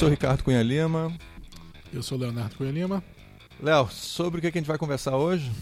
[0.00, 1.14] sou o Ricardo Cunha Lima.
[1.92, 3.04] Eu sou o Leonardo Cunha Lima.
[3.62, 5.52] Léo, sobre o que a gente vai conversar hoje?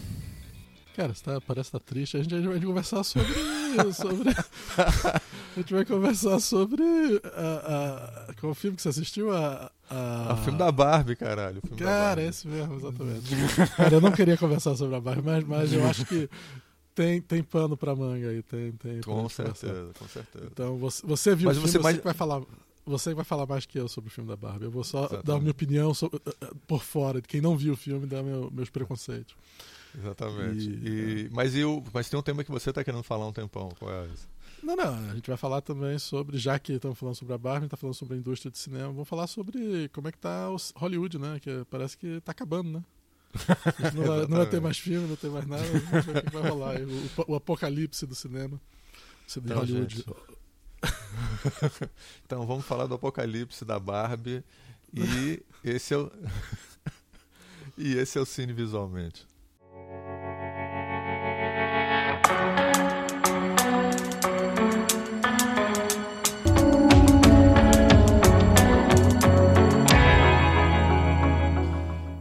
[0.95, 2.15] Cara, você tá, parece que tá triste.
[2.15, 3.27] A gente, vai conversar sobre.
[3.93, 4.29] sobre
[4.79, 5.21] a
[5.57, 6.81] gente vai conversar sobre.
[7.35, 9.29] A, a, qual o filme que você assistiu?
[9.35, 10.35] A, a...
[10.35, 11.61] o filme da Barbie, caralho.
[11.77, 13.35] Cara, é esse mesmo, exatamente.
[13.75, 16.29] Cara, eu não queria conversar sobre a Barbie, mas, mas eu acho que
[16.95, 18.41] tem, tem pano pra manga aí.
[18.43, 20.45] Tem, tem com certeza, com certeza.
[20.49, 21.97] Então, você, você viu mas o filme, você, mais...
[21.97, 22.41] vai falar
[22.89, 24.65] você vai falar mais que eu sobre o filme da Barbie.
[24.65, 25.25] Eu vou só Exatamente.
[25.25, 28.05] dar a minha opinião sobre, eh, eh, por fora, de quem não viu o filme,
[28.07, 29.35] dar meu, meus preconceitos.
[29.97, 30.69] Exatamente.
[30.69, 31.29] E, e, é.
[31.31, 33.69] mas, e o, mas tem um tema que você está querendo falar um tempão.
[33.79, 34.27] Qual é esse?
[34.63, 35.09] Não, não.
[35.09, 37.95] A gente vai falar também sobre, já que estamos falando sobre a Barbie, está falando
[37.95, 41.39] sobre a indústria de cinema, vamos falar sobre como é que está o Hollywood, né?
[41.39, 42.83] Que parece que está acabando, né?
[43.93, 45.63] Não vai, não vai, ter mais filme, não tem mais nada.
[45.63, 46.75] Vamos ver o que vai rolar.
[46.81, 48.59] O, o apocalipse do cinema.
[49.27, 49.97] De então, Hollywood.
[49.97, 50.09] Gente,
[52.25, 54.43] então vamos falar do apocalipse da Barbie
[54.93, 56.11] e esse é o
[57.77, 59.27] e esse é o cine visualmente.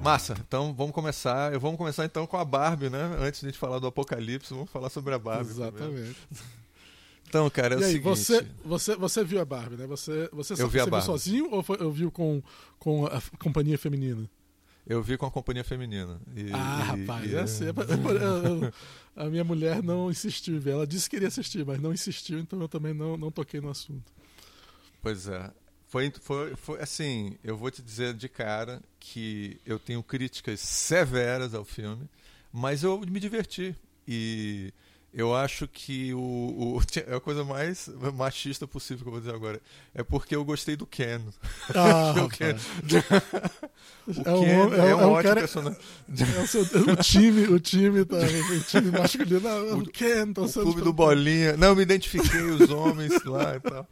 [0.02, 1.52] Massa, então vamos começar.
[1.52, 3.14] Eu vamos começar então com a Barbie, né?
[3.20, 5.50] Antes de a gente falar do Apocalipse, vamos falar sobre a Barbie.
[5.50, 6.16] Exatamente.
[7.28, 8.08] Então, cara, é e o aí, seguinte...
[8.08, 9.86] Você, você, você viu a Barbie, né?
[9.86, 11.06] Você, você, eu vi a Barbie.
[11.06, 12.42] sozinho ou foi, eu viu com,
[12.78, 14.28] com a companhia feminina?
[14.86, 16.18] Eu vi com a companhia feminina.
[16.34, 17.64] E, ah, e, rapaz, e, é assim.
[19.14, 20.62] a minha mulher não insistiu.
[20.64, 23.68] Ela disse que queria assistir, mas não insistiu, então eu também não, não toquei no
[23.68, 24.10] assunto.
[25.02, 25.50] Pois é.
[25.88, 31.54] Foi, foi, foi assim, eu vou te dizer de cara que eu tenho críticas severas
[31.54, 32.08] ao filme,
[32.52, 33.74] mas eu me diverti.
[34.06, 34.72] E
[35.12, 39.34] eu acho que o, o, é a coisa mais machista possível que eu vou dizer
[39.34, 39.60] agora.
[39.94, 41.20] É porque eu gostei do Ken.
[41.74, 42.54] Ah, o Ken,
[44.06, 45.80] o é um, é, é um, é um ótimo cara, personagem.
[46.08, 48.16] É o, seu, o, time, o time tá.
[48.16, 49.48] O time masculino.
[49.48, 51.56] O, o Ken, tá O clube do Bolinha.
[51.56, 53.88] Não, eu me identifiquei os homens lá e tal.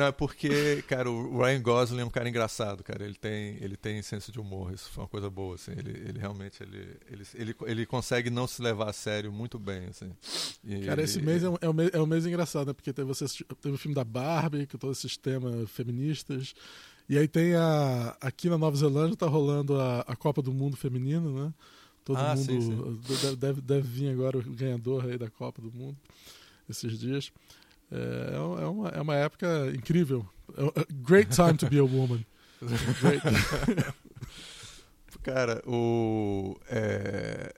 [0.00, 3.04] Não, é porque, cara, o Ryan Gosling é um cara engraçado, cara.
[3.04, 5.72] Ele tem, ele tem senso de humor, isso foi uma coisa boa, assim.
[5.72, 9.88] Ele, ele realmente, ele, ele, ele, ele consegue não se levar a sério muito bem,
[9.88, 10.10] assim.
[10.64, 12.72] E cara, esse mês é um, é, um mês, é um mês engraçado, né?
[12.72, 13.26] Porque teve, você,
[13.60, 16.54] teve o filme da Barbie, com todos esses temas feministas.
[17.06, 18.16] E aí tem a...
[18.22, 21.52] Aqui na Nova Zelândia tá rolando a, a Copa do Mundo Feminino, né?
[22.06, 22.46] Todo ah, mundo...
[22.46, 23.36] Sim, sim.
[23.36, 25.98] Deve, deve vir agora o ganhador aí da Copa do Mundo
[26.70, 27.30] esses dias.
[27.92, 30.26] É, é, uma, é uma época incrível.
[30.56, 32.24] É great time to be a woman.
[33.00, 33.22] Great.
[35.22, 36.58] Cara, o.
[36.68, 37.54] É...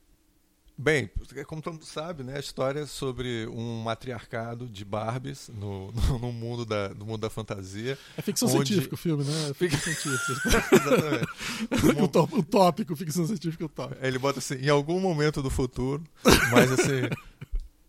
[0.76, 1.08] Bem,
[1.46, 6.18] como todo mundo sabe, né, a história é sobre um matriarcado de Barbies no, no,
[6.18, 7.96] no mundo, da, no mundo da fantasia.
[8.16, 8.68] É ficção onde...
[8.68, 9.50] científica o filme, né?
[9.50, 10.48] É ficção científica.
[10.74, 12.34] Exatamente.
[12.34, 14.04] o, o tópico, ficção científica, o tópico.
[14.04, 16.02] Ele bota assim, em algum momento do futuro,
[16.50, 17.02] mas assim,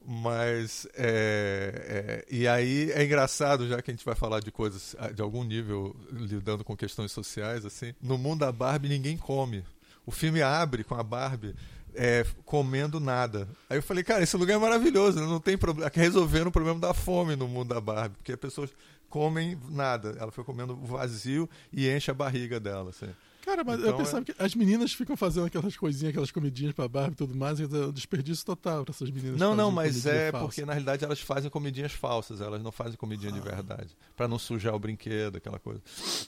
[0.06, 4.96] mas é, é, e aí é engraçado, já que a gente vai falar de coisas
[5.00, 7.94] ah, de algum nível lidando com questões sociais, assim.
[8.02, 9.64] No mundo da Barbie ninguém come.
[10.06, 11.56] O filme abre com a Barbie
[11.96, 13.48] é, comendo nada.
[13.70, 15.92] Aí eu falei, cara, esse lugar é maravilhoso, não tem problema.
[15.94, 18.70] Resolvendo o problema da fome no mundo da Barbie, porque as pessoas
[19.10, 20.16] comem nada.
[20.20, 22.90] Ela foi comendo vazio e enche a barriga dela.
[22.90, 23.10] Assim.
[23.44, 24.24] Cara, mas então, eu pensava é...
[24.24, 27.64] que as meninas ficam fazendo aquelas coisinhas, aquelas comidinhas pra Barbie e tudo mais, e
[27.64, 29.38] é um desperdício total pra essas meninas.
[29.38, 30.48] Não, não, mas é falsa.
[30.48, 33.36] porque na realidade elas fazem comidinhas falsas, elas não fazem comidinha ah.
[33.36, 33.98] de verdade.
[34.16, 35.82] para não sujar o brinquedo, aquela coisa.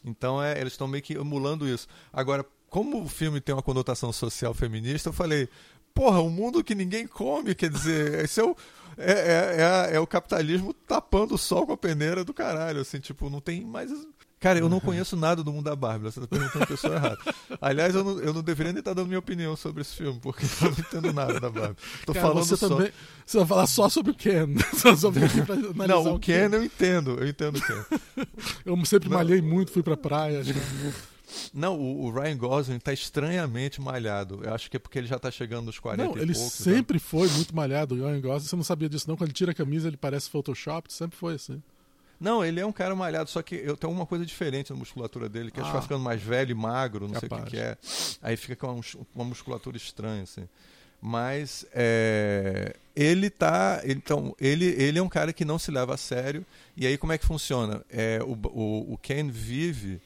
[0.03, 1.87] Então é, eles estão meio que emulando isso.
[2.11, 5.47] Agora, como o filme tem uma conotação social feminista, eu falei,
[5.93, 8.55] porra, um mundo que ninguém come, quer dizer, esse é o.
[8.97, 12.99] É, é, é, é, o capitalismo tapando o sol com a peneira do caralho, assim,
[12.99, 13.91] tipo, não tem mais
[14.45, 17.17] Cara, eu não conheço nada do mundo da Barbie, você está perguntando a pessoa errada.
[17.59, 20.45] Aliás, eu não, eu não deveria nem estar dando minha opinião sobre esse filme, porque
[20.45, 21.77] eu não entendo nada da Barbie.
[22.05, 22.69] Tô Cara, falando você só...
[22.69, 22.91] também.
[23.25, 24.53] Você vai falar só sobre o Ken.
[24.77, 28.27] Só sobre o não, o Ken, Ken eu entendo, eu entendo o Ken.
[28.63, 29.17] eu sempre não.
[29.17, 30.43] malhei muito, fui pra praia.
[31.51, 34.41] Não, o, Ryan Gosling está estranhamente malhado.
[34.43, 36.97] Eu acho que é porque ele já está chegando nos 40 não, ele poucos, sempre
[36.97, 37.03] né?
[37.03, 37.95] foi muito malhado.
[37.95, 39.17] O Ryan Gosling, você não sabia disso não.
[39.17, 40.93] Quando ele tira a camisa, ele parece Photoshop.
[40.93, 41.63] Sempre foi assim.
[42.19, 45.27] Não, ele é um cara malhado, só que eu tenho uma coisa diferente na musculatura
[45.27, 45.63] dele, que ah.
[45.63, 47.29] acho que vai ficando mais velho e magro, não Capaz.
[47.29, 47.77] sei o que, que, é.
[48.21, 48.81] Aí fica com
[49.13, 50.47] uma musculatura estranha, assim.
[51.01, 53.81] Mas é, ele tá.
[53.85, 56.45] Então, ele, ele é um cara que não se leva a sério.
[56.75, 57.83] E aí como é que funciona?
[57.89, 60.01] É, o, o, o Ken vive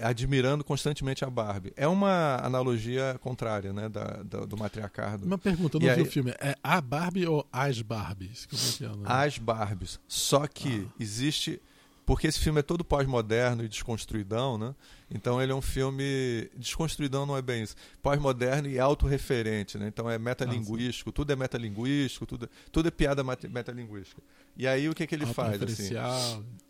[0.00, 1.72] admirando constantemente a Barbie.
[1.76, 5.24] É uma analogia contrária, né, da, da do matriarcado.
[5.24, 6.06] Uma pergunta, eu não e vi aí...
[6.06, 6.30] o filme.
[6.40, 8.46] É a Barbie ou as Barbies?
[8.80, 9.02] É é, né?
[9.04, 10.00] As Barbies.
[10.06, 10.94] Só que ah.
[10.98, 11.60] existe
[12.06, 14.72] porque esse filme é todo pós-moderno e desconstruidão, né?
[15.10, 19.88] Então ele é um filme desconstruidão não é bem isso, pós-moderno e autorreferente, né?
[19.88, 24.22] Então é metalinguístico, tudo é metalinguístico, tudo, tudo é piada metalinguística.
[24.56, 25.94] E aí o que que ele faz assim?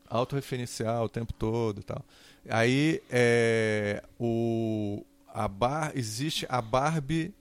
[0.08, 2.02] Autorreferencial o tempo todo e tal.
[2.48, 7.34] Aí é, o a bar existe a Barbie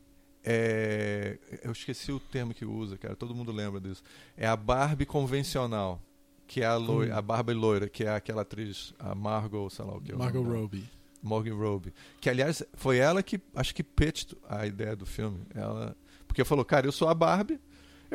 [0.44, 3.16] é, eu esqueci o termo que usa, cara.
[3.16, 4.04] Todo mundo lembra disso.
[4.38, 6.00] É a Barbie convencional
[6.48, 7.18] que é a, loira, hum.
[7.18, 10.12] a Barbie loira, que é aquela atriz, a Margot, sei lá o que.
[10.12, 10.88] É Margot Robbie.
[11.26, 11.92] Morgan Robbie.
[12.22, 15.40] Que, aliás, foi ela que, acho que pitched a ideia do filme.
[15.56, 15.98] Ela,
[16.28, 17.60] porque falou, cara, eu sou a Barbie,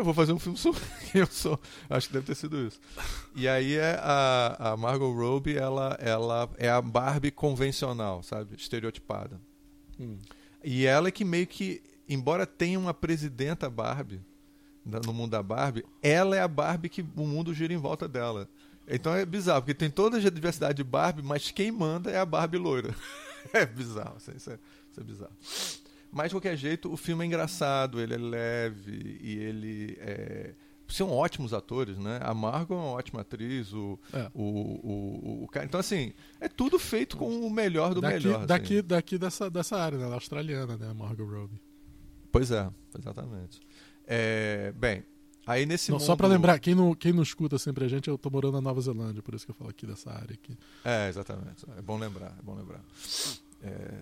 [0.01, 0.81] eu vou fazer um filme sobre
[1.15, 1.61] eu sou.
[1.89, 2.81] Acho que deve ter sido isso.
[3.35, 8.57] E aí é a, a Margot Robbie, ela, ela é a Barbie convencional, sabe?
[8.57, 9.41] Estereotipada.
[9.99, 10.17] Hum.
[10.65, 14.21] E ela é que meio que, embora tenha uma presidenta Barbie,
[14.85, 18.49] no mundo da Barbie, ela é a Barbie que o mundo gira em volta dela.
[18.89, 22.27] Então é bizarro, porque tem toda a diversidade de Barbie, mas quem manda é a
[22.27, 22.95] Barbie loira.
[23.53, 24.59] é bizarro, isso é,
[24.91, 25.33] isso é bizarro.
[26.13, 30.55] Mas de qualquer jeito, o filme é engraçado, ele é leve e ele é
[30.95, 32.19] são ótimos atores, né?
[32.23, 34.31] A Margot é uma ótima atriz, o, é.
[34.35, 38.47] o, o, o, o, Então, assim, é tudo feito com o melhor do daqui, melhor.
[38.47, 38.87] Daqui, assim.
[38.87, 40.13] daqui dessa, dessa área, né?
[40.13, 40.89] australiana, né?
[40.91, 41.61] A Margot Robbie.
[42.33, 42.69] Pois é,
[42.99, 43.61] exatamente.
[44.07, 45.05] É, bem,
[45.47, 46.07] aí nesse não, mundo...
[46.07, 48.61] Só para lembrar, quem não, quem não escuta sempre a gente, eu tô morando na
[48.61, 50.57] Nova Zelândia, por isso que eu falo aqui dessa área aqui.
[50.85, 51.65] É, exatamente.
[51.77, 52.83] É bom lembrar, é bom lembrar.
[53.63, 53.99] É,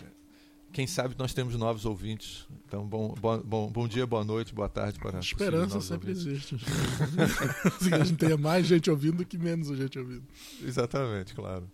[0.73, 2.47] quem sabe nós temos novos ouvintes.
[2.67, 6.27] Então, bom, bom, bom, bom dia, boa noite, boa tarde para Esperança sempre ouvintes.
[6.27, 6.57] existe.
[7.93, 10.25] a gente tenha mais gente ouvindo do que menos gente ouvindo.
[10.63, 11.71] Exatamente, claro.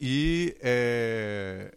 [0.00, 1.72] E é,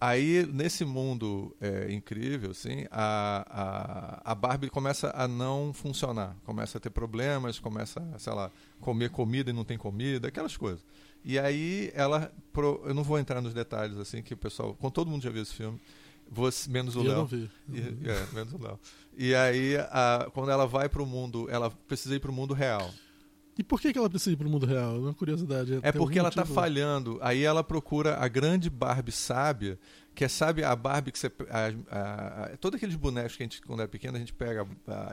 [0.00, 6.36] Aí, nesse mundo é, incrível, assim, a, a, a Barbie começa a não funcionar.
[6.44, 8.48] Começa a ter problemas, começa, sei lá,
[8.80, 10.84] comer comida e não tem comida, aquelas coisas.
[11.24, 12.32] E aí ela.
[12.84, 14.72] Eu não vou entrar nos detalhes, assim, que o pessoal.
[14.74, 15.80] Com todo mundo já viu esse filme.
[16.30, 17.10] Você, menos o Léo.
[17.10, 17.50] Eu não vi.
[17.72, 18.78] E, é, menos o Léo.
[19.16, 22.54] E aí, a, quando ela vai para o mundo, ela precisa ir para o mundo
[22.54, 22.90] real.
[23.58, 24.94] E por que, que ela precisa ir para o mundo real?
[24.94, 25.80] É uma curiosidade.
[25.82, 27.18] É porque ela está falhando.
[27.20, 29.76] Aí ela procura a grande Barbie sábia,
[30.14, 31.26] que é, sabe, a Barbie que você.
[31.50, 34.64] A, a, todos aqueles bonecos que a gente, quando era pequeno, a gente pega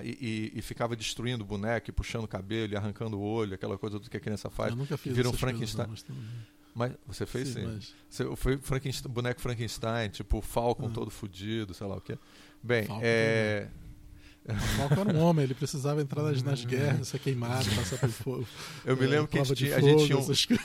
[0.04, 3.80] e, e, ficava destruindo o boneco, e puxando o cabelo, e arrancando o olho, aquela
[3.80, 4.70] coisa tudo que a criança faz.
[4.70, 5.88] Eu nunca fiz Vira um Frankenstein.
[5.88, 6.06] Coisas,
[6.76, 7.54] mas você fez sim.
[7.54, 7.66] sim.
[7.66, 7.94] Mas...
[8.10, 10.94] Você, foi Frankenstein, boneco Frankenstein, tipo o Falcon uhum.
[10.94, 12.18] todo fudido, sei lá o quê.
[12.62, 13.62] Bem, Falcon é.
[13.62, 13.86] Também.
[14.48, 18.10] O Falco era um homem, ele precisava entrar nas, nas guerras, ser queimado, passar por
[18.10, 18.48] fogo.
[18.86, 20.60] Eu me lembro que a gente, tinha, fogo, a gente tinha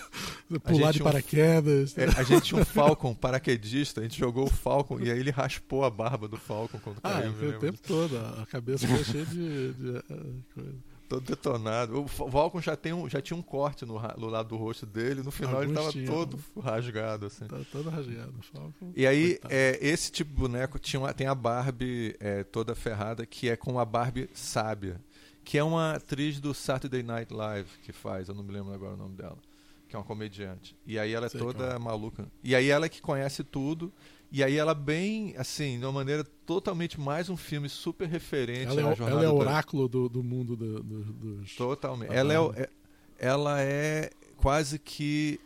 [0.51, 1.97] um, pular de paraquedas.
[1.97, 5.19] Um, é, a gente tinha um Falcon paraquedista, a gente jogou o Falcon e aí
[5.19, 7.57] ele raspou a barba do Falcon quando ah, caiu.
[7.57, 12.01] o tempo todo, a cabeça foi cheia de, de, de coisa todo detonado.
[12.01, 15.25] O Falcon já, tem um, já tinha um corte no, no lado do rosto dele,
[15.25, 16.63] no final Alguns ele estava todo né?
[16.63, 17.27] rasgado.
[17.27, 17.47] Assim.
[17.47, 18.33] Tá todo rasgado.
[18.53, 22.77] Falcon, e aí, é, esse tipo de boneco tinha uma, tem a Barbie é, toda
[22.77, 25.01] ferrada, que é com a Barbie sábia,
[25.43, 28.95] que é uma atriz do Saturday Night Live que faz, eu não me lembro agora
[28.95, 29.39] o nome dela,
[29.89, 30.77] que é uma comediante.
[30.87, 32.31] E aí ela é Sei toda maluca.
[32.45, 33.93] E aí ela é que conhece tudo
[34.33, 38.93] e aí ela bem, assim, de uma maneira totalmente mais um filme super referente ela
[38.93, 41.57] é, jornada Ela é oráculo do, do mundo do, do, dos...
[41.57, 42.15] Totalmente.
[42.15, 42.69] Ela é, é,
[43.19, 45.41] ela é quase que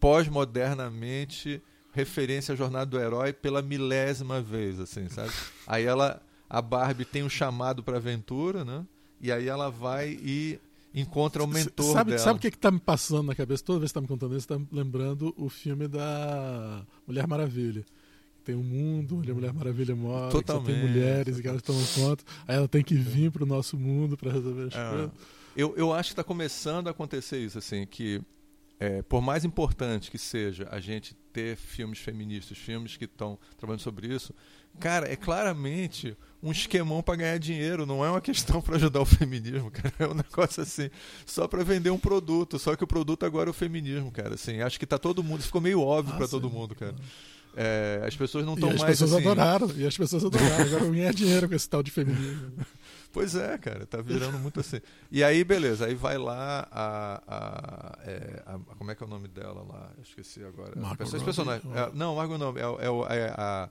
[0.00, 1.62] pós-modernamente
[1.92, 5.32] referência à jornada do herói pela milésima vez, assim, sabe?
[5.66, 8.86] Aí ela, a Barbie tem um chamado para aventura, né?
[9.20, 10.60] E aí ela vai e
[10.94, 12.22] encontra o mentor sabe, dela.
[12.22, 13.64] Sabe o que está me passando na cabeça?
[13.64, 17.84] Toda vez que está me contando isso, está lembrando o filme da Mulher Maravilha
[18.44, 20.66] tem um mundo onde a Mulher Maravilha mora, Totalmente.
[20.66, 22.24] tem mulheres e que elas tomam conta.
[22.46, 24.90] Aí ela tem que vir para o nosso mundo para resolver as é.
[24.90, 25.10] coisas.
[25.56, 28.22] Eu, eu acho que está começando a acontecer isso, assim, que
[28.80, 33.80] é, por mais importante que seja a gente ter filmes feministas, filmes que estão trabalhando
[33.80, 34.32] sobre isso,
[34.78, 39.04] cara, é claramente um esquemão para ganhar dinheiro, não é uma questão para ajudar o
[39.04, 39.92] feminismo, cara.
[39.98, 40.88] É um negócio assim,
[41.26, 44.34] só para vender um produto, só que o produto agora é o feminismo, cara.
[44.34, 46.94] Assim, acho que tá todo mundo, ficou meio óbvio ah, para todo mundo, cara.
[47.56, 48.82] É, as pessoas não estão mais.
[48.82, 49.22] As pessoas assim...
[49.22, 50.64] adoraram, e as pessoas adoraram.
[50.64, 52.52] Agora ganhar dinheiro com esse tal de feminismo.
[53.10, 54.80] Pois é, cara, tá virando muito assim.
[55.10, 57.22] E aí, beleza, aí vai lá a.
[57.26, 59.90] a, é, a como é que é o nome dela lá?
[59.96, 60.72] Eu esqueci agora.
[60.76, 61.74] Margot personagens.
[61.74, 63.68] É, não, Margot não, é, é, é a,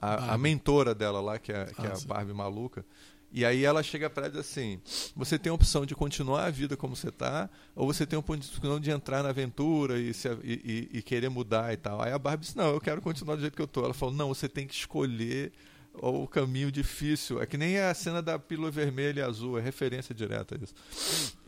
[0.00, 2.84] a, a, mentora dela lá, que é, que ah, é a Barbie maluca.
[3.32, 4.80] E aí ela chega para diz assim:
[5.16, 8.20] você tem a opção de continuar a vida como você está, ou você tem a
[8.20, 12.02] opção de entrar na aventura e, se, e, e, e, querer mudar e tal.
[12.02, 13.84] Aí a Barbie disse: não, eu quero continuar do jeito que eu tô.
[13.84, 15.52] Ela falou: não, você tem que escolher
[15.94, 17.40] o caminho difícil.
[17.40, 20.74] É que nem a cena da pílula vermelha e azul, é referência direta a isso.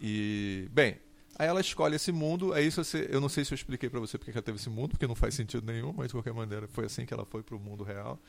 [0.01, 0.97] E, bem,
[1.37, 4.17] Aí ela escolhe esse mundo, aí isso eu não sei se eu expliquei para você
[4.17, 6.85] porque ela teve esse mundo, porque não faz sentido nenhum, mas de qualquer maneira foi
[6.85, 8.21] assim que ela foi para o mundo real.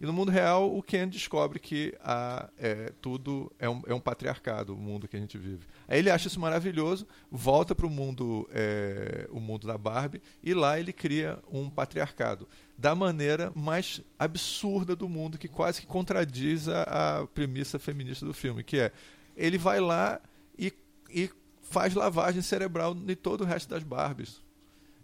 [0.00, 4.00] E no mundo real, o Ken descobre que a, é, tudo é um, é um,
[4.00, 5.66] patriarcado, o mundo que a gente vive.
[5.86, 10.54] Aí ele acha isso maravilhoso, volta para o mundo, é, o mundo da Barbie, e
[10.54, 16.68] lá ele cria um patriarcado da maneira mais absurda do mundo, que quase que contradiz
[16.68, 18.92] a, a premissa feminista do filme, que é
[19.36, 20.20] ele vai lá
[20.58, 20.72] e,
[21.10, 21.28] e
[21.64, 24.42] faz lavagem cerebral em todo o resto das Barbies.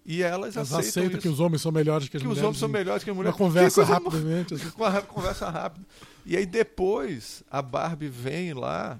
[0.04, 2.40] E elas, elas aceitam, aceitam que os homens são melhores que as que mulheres.
[2.40, 3.38] Que os homens são melhores que as mulheres.
[3.38, 4.54] Uma conversa rapidamente.
[4.54, 4.72] Assim.
[4.76, 5.86] Uma conversa rápida.
[6.24, 8.98] E aí depois a Barbie vem lá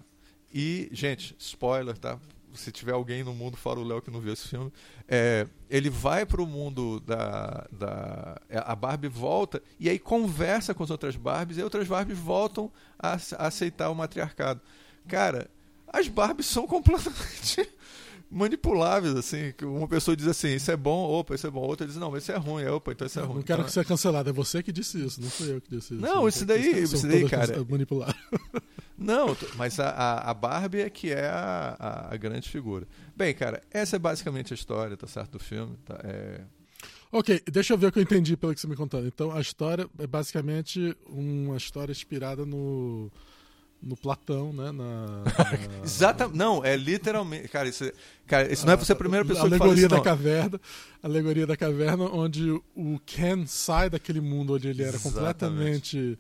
[0.53, 2.19] e, gente, spoiler, tá?
[2.53, 4.73] Se tiver alguém no mundo fora o Léo que não viu esse filme,
[5.09, 8.41] é, ele vai para o mundo da, da.
[8.49, 12.71] É, a Barbie volta e aí conversa com as outras Barbies e outras Barbies voltam
[12.99, 14.61] a, a aceitar o matriarcado.
[15.07, 15.49] Cara,
[15.93, 17.69] as Barbies são completamente
[18.31, 21.87] manipuláveis, assim, que uma pessoa diz assim, isso é bom, opa, isso é bom, outra
[21.87, 23.37] diz, não, mas isso é ruim, é, opa, então isso é ruim.
[23.37, 25.69] Não quero então, que seja cancelado, é você que disse isso, não fui eu que
[25.69, 26.03] disse isso.
[26.03, 27.65] Não, isso daí, isso daí, cara.
[27.69, 28.15] Manipular.
[29.01, 32.87] Não, mas a, a Barbie é que é a, a, a, grande figura.
[33.17, 35.99] Bem, cara, essa é basicamente a história, tá certo, do filme, tá?
[36.05, 36.43] É...
[37.11, 39.07] Ok, deixa eu ver o que eu entendi pelo que você me contando.
[39.07, 43.11] Então, a história é basicamente uma história inspirada no
[43.83, 44.71] no Platão, né?
[44.73, 45.85] Na, na...
[45.85, 46.37] Exatamente.
[46.37, 47.49] Não, é literalmente.
[47.49, 47.91] Cara, isso,
[48.27, 50.03] cara, isso não é ser a primeira pessoa a que fala isso, da não.
[50.03, 50.61] caverna,
[51.03, 55.15] a alegoria da caverna, onde o Ken sai daquele mundo onde ele era Exatamente.
[55.15, 56.19] completamente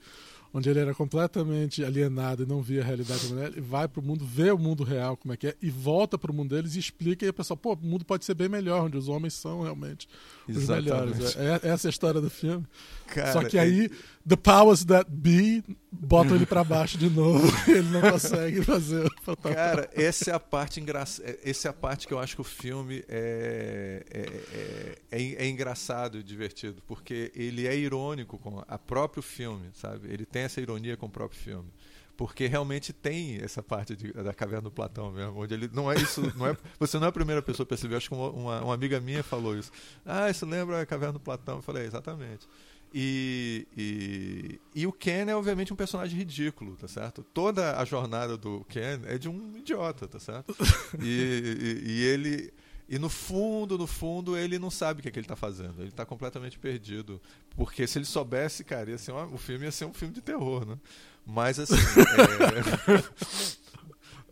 [0.52, 4.00] onde ele era completamente alienado e não via a realidade da mulher, ele vai para
[4.00, 6.54] o mundo, vê o mundo real como é que é, e volta para o mundo
[6.54, 9.08] deles e explica, e o pessoal, pô, o mundo pode ser bem melhor, onde os
[9.08, 10.08] homens são realmente
[10.48, 10.90] os Exatamente.
[10.90, 11.36] melhores.
[11.36, 12.66] É, é, essa é a história do filme.
[13.06, 13.90] Cara, Só que aí, é...
[14.28, 19.36] the powers that be botam ele para baixo de novo, ele não consegue fazer o
[19.36, 22.44] Cara, essa é a parte engraçada, essa é a parte que eu acho que o
[22.44, 29.22] filme é, é, é, é, engraçado e divertido, porque ele é irônico com a próprio
[29.22, 30.12] filme, sabe?
[30.12, 31.70] Ele tem tem essa ironia com o próprio filme
[32.16, 35.94] porque realmente tem essa parte de, da caverna do Platão mesmo, onde ele não é
[35.94, 38.74] isso, não é, você não é a primeira pessoa a perceber, acho que uma, uma,
[38.74, 39.72] amiga minha falou isso.
[40.04, 41.56] Ah, isso lembra a caverna do Platão?
[41.56, 42.46] Eu falei, exatamente.
[42.92, 47.22] E, e, e, o Ken é obviamente um personagem ridículo, tá certo?
[47.22, 50.54] Toda a jornada do Ken é de um idiota, tá certo?
[51.00, 52.52] E, e, e ele
[52.90, 55.74] e no fundo, no fundo, ele não sabe o que, é que ele está fazendo.
[55.78, 57.22] Ele está completamente perdido.
[57.50, 60.20] Porque se ele soubesse, cara, ia ser uma, o filme ia ser um filme de
[60.20, 60.76] terror, né?
[61.24, 61.76] Mas assim.
[61.76, 63.60] é...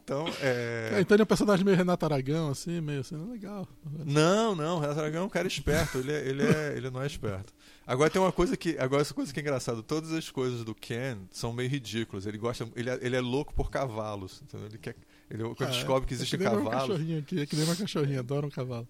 [0.02, 0.92] Então, é...
[0.94, 1.00] é...
[1.02, 3.68] Então ele é um personagem meio Renato Aragão, assim, meio assim, legal.
[4.04, 7.06] Não, não, Renato Aragão é um cara esperto, ele, é, ele, é, ele não é
[7.06, 7.52] esperto.
[7.88, 8.76] Agora tem uma coisa que.
[8.78, 12.26] Agora essa coisa que é engraçada, todas as coisas do Ken são meio ridículas.
[12.26, 12.68] Ele gosta.
[12.76, 14.42] Ele é, ele é louco por cavalos.
[14.42, 14.66] Entendeu?
[14.66, 14.94] Ele quer
[15.30, 16.70] ele, quando ah, descobre que existe é que cavalo.
[16.70, 18.86] cachorrinho aqui, é que nem uma cachorrinha, adora um cavalo.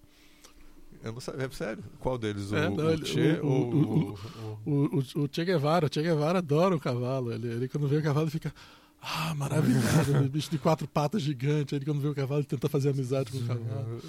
[1.01, 1.81] Eu não sabia, é sério?
[1.97, 2.51] Qual deles?
[2.51, 4.17] O, é, não, o Che o, ou
[4.65, 5.85] o, o, o, Che Guevara?
[5.85, 7.31] O Che Guevara adora o cavalo.
[7.31, 8.53] Ele, ele quando vê o cavalo fica.
[9.01, 11.73] Ah, maravilhado, um bicho de quatro patas gigante.
[11.73, 14.01] Aí quando vê o cavalo, ele tenta fazer amizade com o cavalo.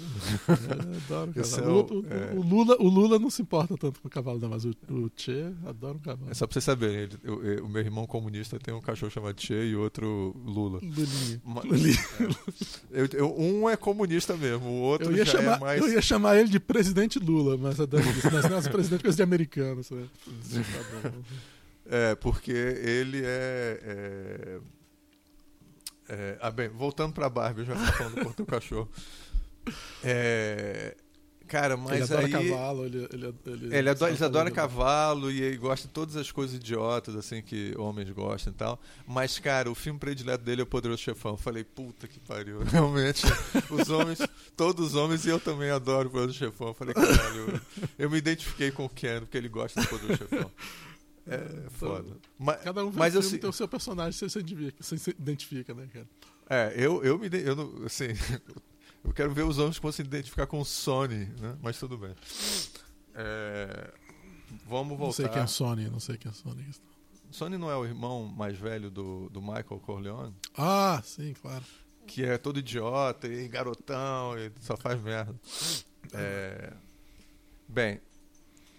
[0.49, 2.05] É, adoro o cavalo.
[2.09, 2.33] É o, é...
[2.37, 5.09] o, Lula, o Lula não se importa tanto com o cavalo, não, mas o, o
[5.15, 6.29] Che adora o cavalo.
[6.29, 9.53] É só pra vocês saberem, o, o, meu irmão comunista tem um cachorro chamado Che
[9.53, 10.81] e outro Lula.
[10.83, 11.41] Lulinha.
[11.63, 12.05] Lulinha.
[12.91, 15.81] É, eu, eu, um é comunista mesmo, o outro já chamar, é mais...
[15.81, 19.15] Eu ia chamar ele de presidente Lula, mas a Dani disse, mas não, presidente coisa
[19.15, 19.83] de americano.
[19.83, 20.09] Sabe?
[20.25, 21.11] Tá
[21.87, 23.79] é, porque ele é...
[23.83, 24.59] é
[26.13, 28.89] é, ah, bem, voltando pra Barbie, eu já estava falando do teu cachorro.
[30.03, 30.93] É,
[31.47, 32.49] cara, mas ele adora aí.
[32.49, 36.29] Cavalo, ele, ele, ele, ele adora, eles adoram cavalo e ele gosta de todas as
[36.29, 38.77] coisas idiotas assim que homens gostam e tal.
[39.07, 41.31] Mas, cara, o filme predileto dele é o Poderoso Chefão.
[41.31, 42.59] Eu falei, puta que pariu.
[42.67, 43.25] Realmente,
[43.69, 44.19] os homens,
[44.57, 46.67] todos os homens, e eu também adoro o Poderoso Chefão.
[46.69, 47.61] Eu falei, caralho,
[47.97, 50.51] eu me identifiquei com o Ken, porque ele gosta do Poderoso Chefão.
[51.27, 52.17] É, é foda.
[52.37, 55.73] Mas, Cada um mas, assim, tem o seu personagem, você se identifica, você se identifica
[55.73, 56.07] né, cara?
[56.49, 58.07] É, eu, eu me eu não, assim,
[59.03, 61.57] eu quero ver os homens que vão se identificar com o Sony, né?
[61.61, 62.15] Mas tudo bem.
[63.13, 63.93] É,
[64.65, 65.05] vamos voltar.
[65.05, 66.65] Não sei quem é Sony, não sei quem é Sony.
[67.31, 70.35] Sony não é o irmão mais velho do, do Michael Corleone?
[70.57, 71.63] Ah, sim, claro.
[72.05, 75.33] Que é todo idiota e garotão e só faz merda.
[76.13, 76.73] É,
[77.67, 78.01] bem,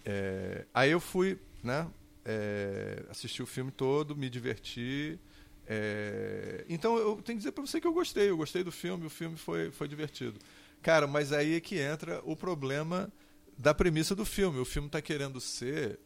[0.05, 1.89] é, aí eu fui, né?
[2.25, 5.19] É, assisti o filme todo, me diverti.
[5.67, 9.07] É, então eu tenho que dizer para você que eu gostei, eu gostei do filme,
[9.07, 10.39] o filme foi, foi divertido.
[10.83, 13.13] Cara, mas aí é que entra o problema
[13.57, 14.59] da premissa do filme.
[14.59, 15.99] O filme está querendo ser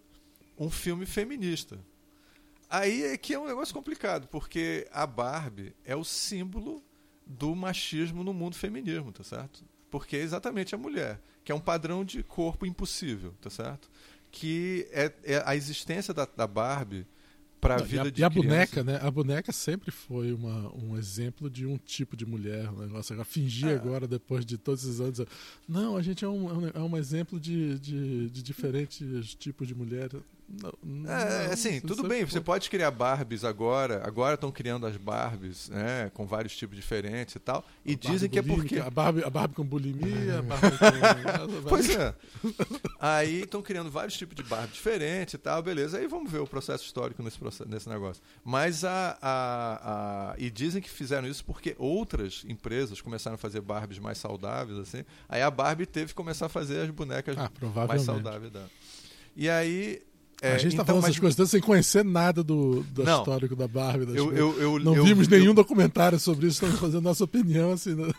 [0.59, 1.79] um filme feminista.
[2.69, 6.83] Aí é que é um negócio complicado, porque a Barbie é o símbolo
[7.25, 9.65] do machismo no mundo feminismo, tá certo?
[9.91, 13.91] porque é exatamente a mulher, que é um padrão de corpo impossível, tá certo?
[14.39, 17.07] Que é, é a existência da, da Barbie
[17.61, 18.49] para a vida e a, de E a criança.
[18.49, 18.99] boneca, né?
[19.03, 22.69] A boneca sempre foi uma, um exemplo de um tipo de mulher.
[22.71, 23.15] Um negócio.
[23.15, 23.75] Ela fingir É.
[23.75, 25.21] agora, depois de todos esses anos,
[25.67, 29.67] não, a gente é um, é um- é um exemplo de, de, de diferentes tipos
[29.67, 30.11] de mulher.
[30.49, 30.71] Não,
[31.11, 34.97] É, não, assim, isso tudo bem, você pode criar Barbies agora, agora estão criando as
[34.97, 38.79] Barbies, né, com vários tipos diferentes e tal, e A dizem que é porque...
[38.79, 41.63] A Barbie, a Barbie com bulimia, a Barbie com.
[41.69, 42.15] Pois é.
[43.01, 45.99] Aí estão criando vários tipos de Barbie diferentes e tal, beleza.
[45.99, 48.23] Aí vamos ver o processo histórico nesse, processo, nesse negócio.
[48.45, 53.61] Mas a, a, a- E dizem que fizeram isso porque outras empresas começaram a fazer
[53.61, 55.05] Barbies mais saudáveis, assim.
[55.29, 57.51] Aí a Barbie teve que começar a fazer as bonecas Ah,
[57.89, 58.71] mais saudáveis dela.
[59.35, 60.03] E aí.
[60.43, 63.19] É, a gente tá então, falando mas essas coisas sem conhecer nada do, do Não.
[63.19, 64.17] histórico da Barbie.
[64.17, 68.13] eu, eu, eu, não vimos nenhum documentário sobre isso, estamos fazendo nossa opinião, assim, né?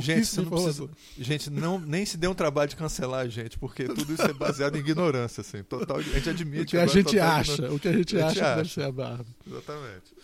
[0.00, 3.84] Gente, não precisa, gente, não, nem se deu um trabalho de cancelar a gente, porque
[3.84, 5.62] tudo isso é baseado em ignorância, assim.
[5.62, 6.62] Total, a gente admite.
[6.62, 8.74] O que a gente acha, o que a gente A acha gente que deve acha.
[8.74, 9.34] ser a Barbie.
[9.46, 10.14] Exatamente.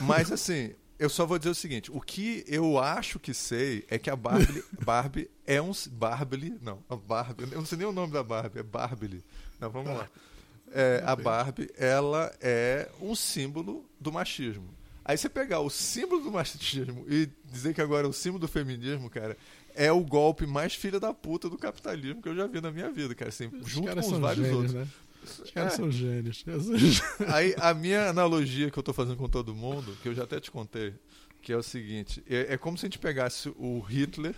[0.00, 3.98] Mas assim, eu só vou dizer o seguinte: o que eu acho que sei é
[3.98, 5.72] que a Barbie, Barbie é um.
[5.90, 9.24] Barbie, não, a Barbie, eu não sei nem o nome da Barbie, é Barbie.
[9.60, 10.08] Não, vamos lá.
[10.72, 14.68] É, a Barbie, ela é um símbolo do machismo.
[15.04, 18.48] Aí você pegar o símbolo do machismo e dizer que agora é o símbolo do
[18.48, 19.36] feminismo, cara,
[19.74, 22.90] é o golpe mais filha da puta do capitalismo que eu já vi na minha
[22.90, 23.30] vida, cara.
[23.30, 24.74] Assim, Os junto com os vários gênios, outros.
[24.74, 24.88] né?
[25.44, 25.76] Os caras É.
[25.76, 26.44] são gênios.
[27.32, 30.38] Aí a minha analogia que eu tô fazendo com todo mundo, que eu já até
[30.40, 30.92] te contei,
[31.42, 34.34] que é o seguinte: é, é como se a gente pegasse o Hitler,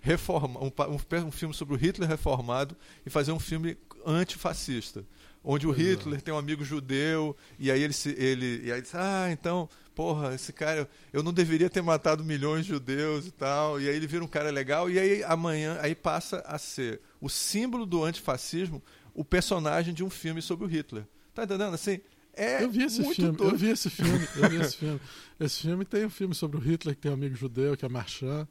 [0.00, 2.76] reforma, um, um, um filme sobre o Hitler reformado
[3.06, 3.76] e fazer um filme
[4.06, 5.04] antifascista.
[5.44, 5.76] Onde o é.
[5.76, 8.10] Hitler tem um amigo judeu, e aí ele se.
[8.10, 12.64] Ele, e aí diz, ah, então, porra, esse cara, eu não deveria ter matado milhões
[12.64, 13.78] de judeus e tal.
[13.78, 17.28] E aí ele vira um cara legal, e aí amanhã aí passa a ser o
[17.28, 18.82] símbolo do antifascismo,
[19.12, 21.04] o personagem de um filme sobre o Hitler.
[21.34, 21.74] Tá entendendo?
[21.74, 22.00] Assim,
[22.36, 23.52] é Eu vi esse muito filme, doido.
[23.52, 25.00] eu vi esse filme, eu vi esse filme.
[25.38, 27.88] Esse filme tem um filme sobre o Hitler que tem um amigo judeu, que é
[27.88, 28.48] Marchand.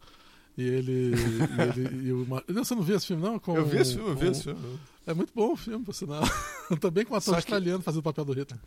[0.55, 1.15] E ele.
[1.15, 3.39] e ele e o não, você não viu esse filme, não?
[3.39, 4.79] Com, Eu vi esse filme, eu vi esse filme.
[5.05, 6.23] É muito bom o filme, por sinal.
[6.79, 8.59] Também com um ator Só que- australiano fazendo o papel do Hitler.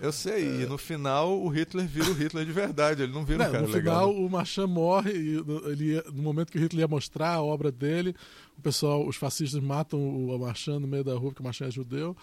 [0.00, 3.44] Eu sei, e no final o Hitler vira o Hitler de verdade, ele não vira
[3.44, 4.08] Não, um cara no legal.
[4.10, 7.42] final, o Marchand morre e no- ele, no momento que o Hitler ia mostrar a
[7.42, 8.12] obra dele,
[8.58, 11.70] o pessoal, os fascistas matam o Marchand no meio da rua, porque o Marchand é
[11.70, 12.16] judeu.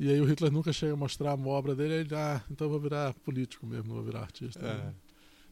[0.00, 2.66] E aí o Hitler nunca chega a mostrar a obra dele, aí ele, ah, então
[2.66, 4.58] eu vou virar político mesmo, não vou virar artista.
[4.66, 4.92] É.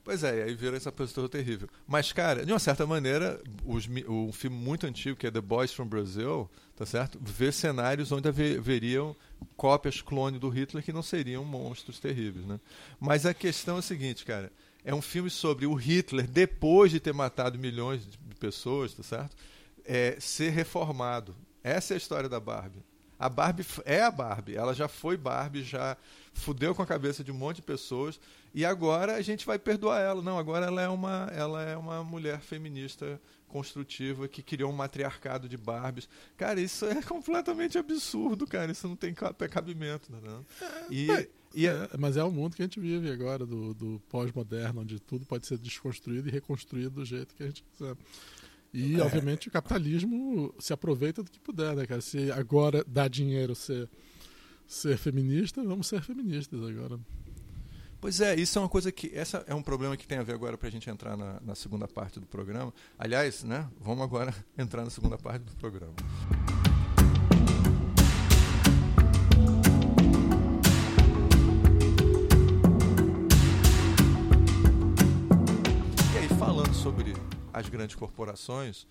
[0.05, 1.69] Pois é, aí vira essa pessoa terrível.
[1.87, 5.73] Mas, cara, de uma certa maneira, os um filme muito antigo, que é The Boys
[5.73, 7.21] from Brazil, tá certo?
[7.23, 9.15] Vê cenários onde haver- haveriam
[9.57, 12.59] cópias clone do Hitler que não seriam monstros terríveis, né?
[12.99, 14.51] Mas a questão é a seguinte, cara.
[14.85, 19.37] É um filme sobre o Hitler, depois de ter matado milhões de pessoas, tá certo?
[19.85, 21.37] É, ser reformado.
[21.63, 22.83] Essa é a história da Barbie.
[23.17, 24.57] A Barbie é a Barbie.
[24.57, 25.97] Ela já foi Barbie, já
[26.35, 28.19] fudeu com a cabeça de um monte de pessoas.
[28.55, 30.23] E agora a gente vai perdoar ela.
[30.23, 35.49] Não, agora ela é uma, ela é uma mulher feminista construtiva que criou um matriarcado
[35.49, 36.09] de Barbies.
[36.37, 38.71] Cara, isso é completamente absurdo, cara.
[38.73, 40.19] Isso não tem ca- cabimento, né?
[40.91, 41.07] E,
[41.55, 44.99] e É, mas é o mundo que a gente vive agora, do, do pós-moderno, onde
[45.01, 47.95] tudo pode ser desconstruído e reconstruído do jeito que a gente quiser.
[48.73, 49.03] E, É.
[49.03, 52.01] obviamente, o capitalismo se aproveita do que puder, né, cara?
[52.01, 53.87] Se agora dá dinheiro ser,
[54.67, 56.99] ser feminista, vamos ser feministas agora.
[58.03, 59.17] Pois é, isso é uma coisa que.
[59.17, 61.55] Essa é um problema que tem a ver agora para a gente entrar na, na
[61.55, 62.75] segunda parte do programa.
[62.99, 63.71] Aliás, né?
[63.81, 65.95] Vamos agora entrar na segunda parte do programa.
[76.13, 77.15] E aí, falando sobre
[77.53, 78.85] as grandes corporações,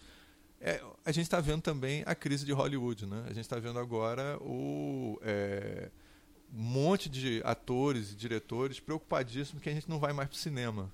[0.62, 3.26] é, a gente está vendo também a crise de Hollywood, né?
[3.26, 5.20] A gente está vendo agora o.
[5.22, 5.92] é,
[6.52, 10.92] monte de atores e diretores preocupadíssimos que a gente não vai mais para o cinema.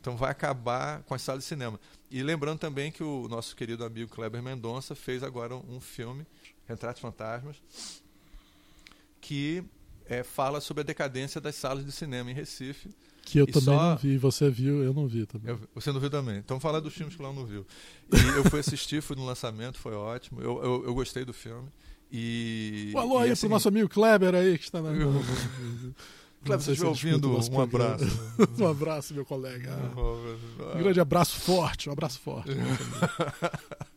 [0.00, 1.78] Então vai acabar com as salas de cinema.
[2.10, 6.26] E lembrando também que o nosso querido amigo Kleber Mendonça fez agora um filme,
[6.66, 7.56] Retratos Fantasmas,
[9.20, 9.62] que
[10.06, 12.90] é, fala sobre a decadência das salas de cinema em Recife.
[13.22, 14.16] Que eu E também só- não vi.
[14.16, 15.50] Você viu, eu não vi também.
[15.50, 16.38] Eu- você não viu também.
[16.38, 17.66] Então fala dos filmes que o Léo não viu.
[18.12, 20.40] E eu fui assistir, fui no lançamento, foi ótimo.
[20.40, 21.68] Eu, eu, eu gostei do filme.
[22.12, 22.92] E.
[22.94, 24.90] Um alô aí é pro nosso amigo Kleber aí, que está na.
[24.90, 25.12] Eu-
[26.42, 28.04] Kleber, se estiver ouvindo, um abraço.
[28.58, 29.70] um abraço, meu colega.
[30.74, 32.50] Um grande abraço forte, um abraço forte.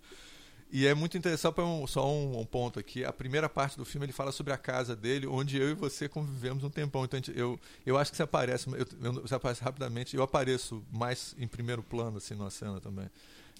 [0.75, 1.55] E é muito interessante,
[1.87, 3.05] só um, um ponto aqui.
[3.05, 6.09] A primeira parte do filme ele fala sobre a casa dele, onde eu e você
[6.09, 7.05] convivemos um tempão.
[7.05, 8.67] Então gente- eu, eu acho que você aparece,
[8.99, 10.15] eu, você aparece rapidamente.
[10.15, 13.07] Eu apareço mais em primeiro plano, assim, numa cena também.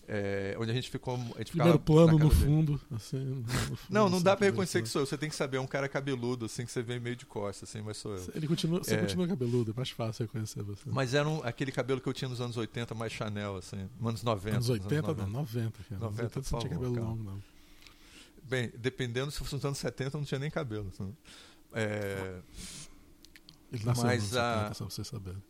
[0.06, 1.16] É, onde a gente ficou.
[1.16, 4.82] A gente Primeiro plano no fundo, assim, no fundo, Não, não assim, dá pra reconhecer
[4.82, 5.06] que sou eu.
[5.06, 7.70] Você tem que saber, é um cara cabeludo, assim, que você vê meio de costas,
[7.70, 8.32] assim, mas sou eu.
[8.36, 8.98] Ele continua, você é...
[8.98, 10.84] continua cabeludo, é mais fácil reconhecer você.
[10.88, 14.24] Mas era um, aquele cabelo que eu tinha nos anos 80, mais Chanel, assim, anos
[14.24, 14.56] 90.
[14.58, 15.26] Anos 80, anos 90.
[15.26, 16.02] não, 90, cara.
[16.02, 17.44] 90, 90 não tinha cabelo longo, não.
[18.44, 20.90] Bem, dependendo, se fosse nos anos 70, não tinha nem cabelo.
[20.90, 21.16] Assim.
[21.72, 22.42] É...
[23.72, 24.74] Ele nasceu mas, nos 70, a...
[24.74, 25.44] só pra vocês saberem.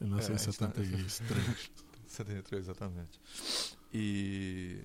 [0.00, 1.18] Ele nasceu é, em 73.
[1.18, 1.24] Tá...
[2.06, 3.20] 73, exatamente.
[3.92, 4.78] E,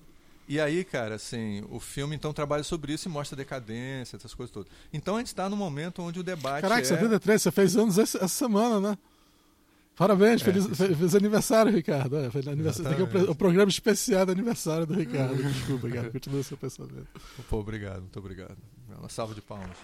[0.48, 4.52] e aí, cara, assim, o filme então trabalha sobre isso e mostra decadência, essas coisas
[4.52, 4.70] todas.
[4.92, 6.62] Então a gente está no momento onde o debate.
[6.62, 6.84] Caraca, é...
[6.84, 8.98] 73, você fez anos essa, essa semana, né?
[9.96, 12.18] Parabéns, é, feliz, feliz, aniversário, Ricardo.
[12.18, 13.06] É, feliz aniversário.
[13.08, 15.34] Tem o, o, programa especial do aniversário do Ricardo.
[15.42, 17.08] Desculpa, cara, continua o seu pensamento.
[17.48, 18.58] Pô, obrigado, muito obrigado.
[18.98, 19.76] Uma salva de palmas.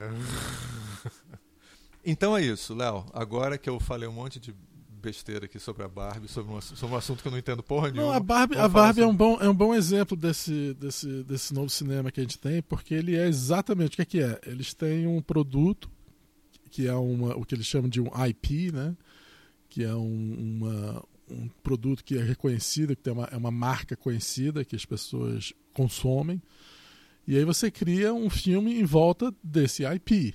[2.06, 3.04] Então é isso, Léo.
[3.12, 4.54] Agora que eu falei um monte de
[5.02, 7.90] besteira aqui sobre a Barbie, sobre um, sobre um assunto que eu não entendo porra
[7.90, 8.12] nenhuma.
[8.12, 11.52] Não, a Barbie, a Barbie é, um bom, é um bom exemplo desse, desse, desse
[11.52, 14.40] novo cinema que a gente tem, porque ele é exatamente o que é que é.
[14.46, 15.90] Eles têm um produto
[16.70, 18.96] que é uma, o que eles chamam de um IP, né?
[19.68, 23.96] que é um, uma, um produto que é reconhecido, que tem uma, é uma marca
[23.96, 26.40] conhecida, que as pessoas consomem.
[27.26, 30.34] E aí você cria um filme em volta desse IP.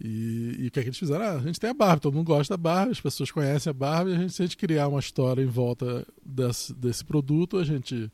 [0.00, 1.24] E, e, o que, é que eles fizeram?
[1.24, 3.74] Ah, a gente tem a Barbie, todo mundo gosta da Barbie, as pessoas conhecem a
[3.74, 7.64] Barbie, a gente, se a gente criar uma história em volta desse, desse produto, a
[7.64, 8.10] gente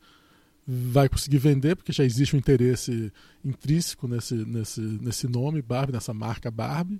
[0.67, 6.13] vai conseguir vender, porque já existe um interesse intrínseco nesse, nesse, nesse nome Barbie, nessa
[6.13, 6.99] marca Barbie.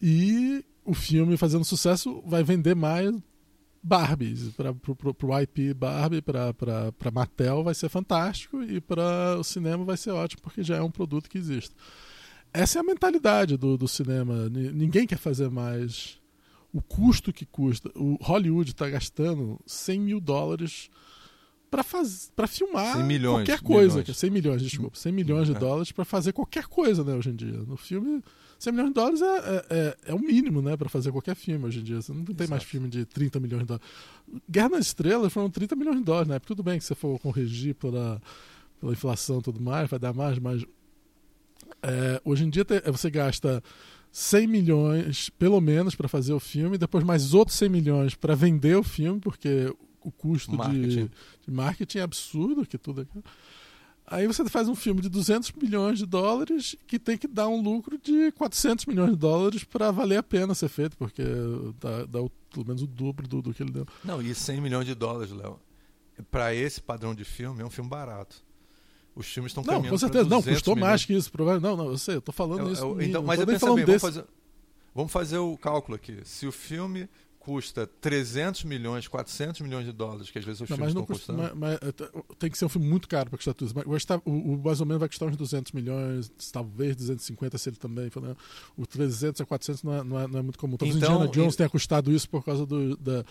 [0.00, 3.14] E o filme fazendo sucesso vai vender mais
[3.82, 4.50] Barbies.
[4.54, 10.10] Para o IP Barbie, para Mattel vai ser fantástico e para o cinema vai ser
[10.10, 11.74] ótimo, porque já é um produto que existe
[12.52, 14.48] essa é a mentalidade do, do cinema.
[14.48, 16.18] Ninguém quer fazer mais.
[16.72, 17.90] O custo que custa.
[17.96, 20.88] O Hollywood está gastando 100 mil dólares
[21.70, 23.98] para filmar milhões, qualquer coisa.
[23.98, 24.16] Milhões.
[24.16, 24.98] 100 milhões, desculpa.
[24.98, 25.58] 100 milhões de é.
[25.58, 27.58] dólares para fazer qualquer coisa né, hoje em dia.
[27.58, 28.22] No filme,
[28.58, 31.64] 100 milhões de dólares é, é, é, é o mínimo né, para fazer qualquer filme
[31.64, 32.02] hoje em dia.
[32.02, 32.50] Você não tem Exato.
[32.50, 33.86] mais filme de 30 milhões de dólares.
[34.48, 36.38] Guerra nas Estrelas foram 30 milhões de dólares, né?
[36.40, 38.20] Tudo bem que você for corrigir pela,
[38.80, 40.64] pela inflação e tudo mais, vai dar mais, mas
[41.82, 43.62] é, hoje em dia você gasta
[44.12, 48.76] 100 milhões, pelo menos, para fazer o filme, depois mais outros 100 milhões para vender
[48.76, 51.06] o filme, porque o custo marketing.
[51.06, 51.10] De,
[51.46, 53.06] de, marketing é absurdo, que tudo.
[54.06, 57.62] Aí você faz um filme de 200 milhões de dólares que tem que dar um
[57.62, 61.22] lucro de 400 milhões de dólares para valer a pena ser feito, porque
[61.78, 63.86] dá, dá o, pelo menos o dobro do, do que ele deu.
[64.04, 65.60] Não, e 100 milhões de dólares, Léo,
[66.30, 68.42] para esse padrão de filme, é um filme barato.
[69.14, 70.28] Os filmes estão caminhando Não, com certeza.
[70.28, 70.90] Não, custou milhões.
[70.90, 71.30] mais que isso.
[71.30, 71.68] Provavelmente.
[71.68, 72.82] Não, não, eu sei, eu tô falando eu, isso.
[72.82, 74.24] Eu, então, mas eu penso bem, vamos fazer,
[74.94, 76.20] vamos fazer o cálculo aqui.
[76.24, 77.08] Se o filme
[77.50, 81.32] custa 300 milhões, 400 milhões de dólares, que às vezes os não, filmes estão custa,
[81.32, 81.56] custando.
[81.56, 81.94] Mas, mas,
[82.38, 83.72] tem que ser um filme muito caro para custar tudo.
[83.74, 87.76] Mas o, o, mais ou menos vai custar uns 200 milhões, talvez 250 se ele
[87.76, 88.08] também.
[88.76, 90.76] O 300 a 400 não é, não é, não é muito comum.
[90.76, 91.56] Talvez então, Indiana Jones e...
[91.56, 93.24] tenha custado isso por causa do, da,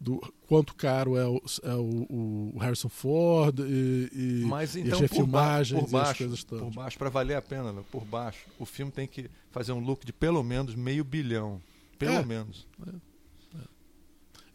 [0.00, 4.92] do quanto caro é o, é o, o Harrison Ford e, e, Mas, então, e
[4.94, 7.84] as refilmagens por baixo, por baixo, Por baixo, para valer a pena, né?
[7.88, 11.62] por baixo, o filme tem que fazer um lucro de pelo menos meio bilhão.
[12.00, 12.66] Pelo é, menos.
[12.88, 13.09] É.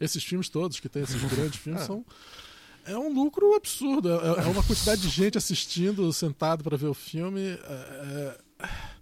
[0.00, 1.86] Esses filmes todos que tem esses grandes filmes é.
[1.86, 2.04] são
[2.84, 4.08] é um lucro absurdo.
[4.10, 7.42] É, é, uma quantidade de gente assistindo, sentado para ver o filme.
[7.42, 8.96] É, é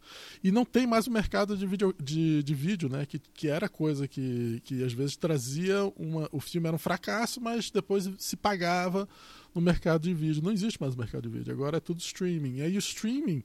[0.45, 3.07] e não tem mais o mercado de vídeo, de, de vídeo né?
[3.07, 6.29] Que, que era coisa que, que às vezes trazia uma.
[6.31, 9.09] O filme era um fracasso, mas depois se pagava
[9.55, 10.43] no mercado de vídeo.
[10.43, 12.57] Não existe mais o mercado de vídeo, agora é tudo streaming.
[12.57, 13.43] E aí o streaming,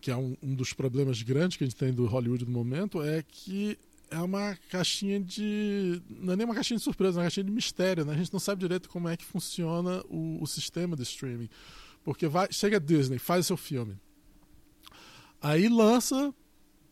[0.00, 3.02] que é um, um dos problemas grandes que a gente tem do Hollywood no momento,
[3.02, 3.78] é que
[4.10, 6.02] é uma caixinha de.
[6.08, 8.04] Não é nem uma caixinha de surpresa, é uma caixinha de mistério.
[8.04, 8.14] Né?
[8.14, 11.48] A gente não sabe direito como é que funciona o, o sistema de streaming.
[12.04, 13.96] Porque vai, chega a Disney, faz seu filme.
[15.40, 16.34] Aí lança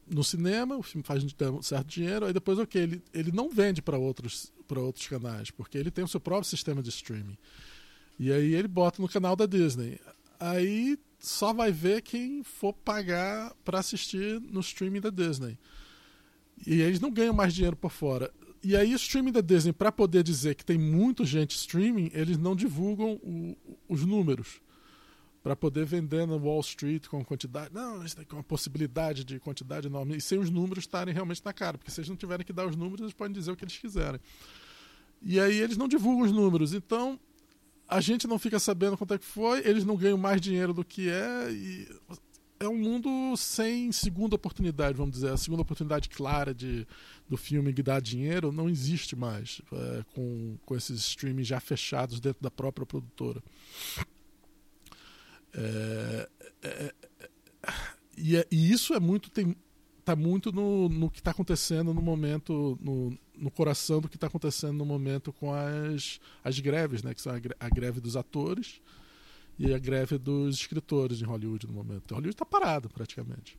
[0.06, 3.82] no cinema, o filme faz um certo dinheiro, aí depois, ok, ele, ele não vende
[3.82, 7.36] para outros, outros canais, porque ele tem o seu próprio sistema de streaming.
[8.18, 9.98] E aí ele bota no canal da Disney.
[10.38, 15.58] Aí só vai ver quem for pagar para assistir no streaming da Disney.
[16.64, 18.32] E eles não ganham mais dinheiro por fora.
[18.62, 22.38] E aí o streaming da Disney, para poder dizer que tem muita gente streaming, eles
[22.38, 23.56] não divulgam o,
[23.88, 24.60] os números
[25.42, 27.72] para poder vender na Wall Street com quantidade.
[27.72, 30.16] Não, isso com uma possibilidade de quantidade enorme.
[30.16, 31.78] E sem os números estarem realmente na cara.
[31.78, 33.78] Porque se eles não tiverem que dar os números, eles podem dizer o que eles
[33.78, 34.20] quiserem.
[35.22, 36.74] E aí eles não divulgam os números.
[36.74, 37.20] Então
[37.88, 40.84] a gente não fica sabendo quanto é que foi, eles não ganham mais dinheiro do
[40.84, 41.52] que é.
[41.52, 41.88] E
[42.58, 45.30] é um mundo sem segunda oportunidade, vamos dizer.
[45.30, 46.86] A segunda oportunidade clara de,
[47.28, 52.20] do filme que dá dinheiro não existe mais é, com, com esses streamings já fechados
[52.20, 53.42] dentro da própria produtora.
[55.54, 56.28] É,
[56.62, 56.94] é, é
[58.16, 59.56] e, é, e, isso é muito tem
[60.04, 64.28] tá muito no, no que está acontecendo no momento no, no coração do que está
[64.28, 68.80] acontecendo no momento com as, as greves né que são a, a greve dos atores
[69.58, 72.12] e a greve dos escritores em Hollywood no momento.
[72.12, 73.58] Hollywood está parado praticamente.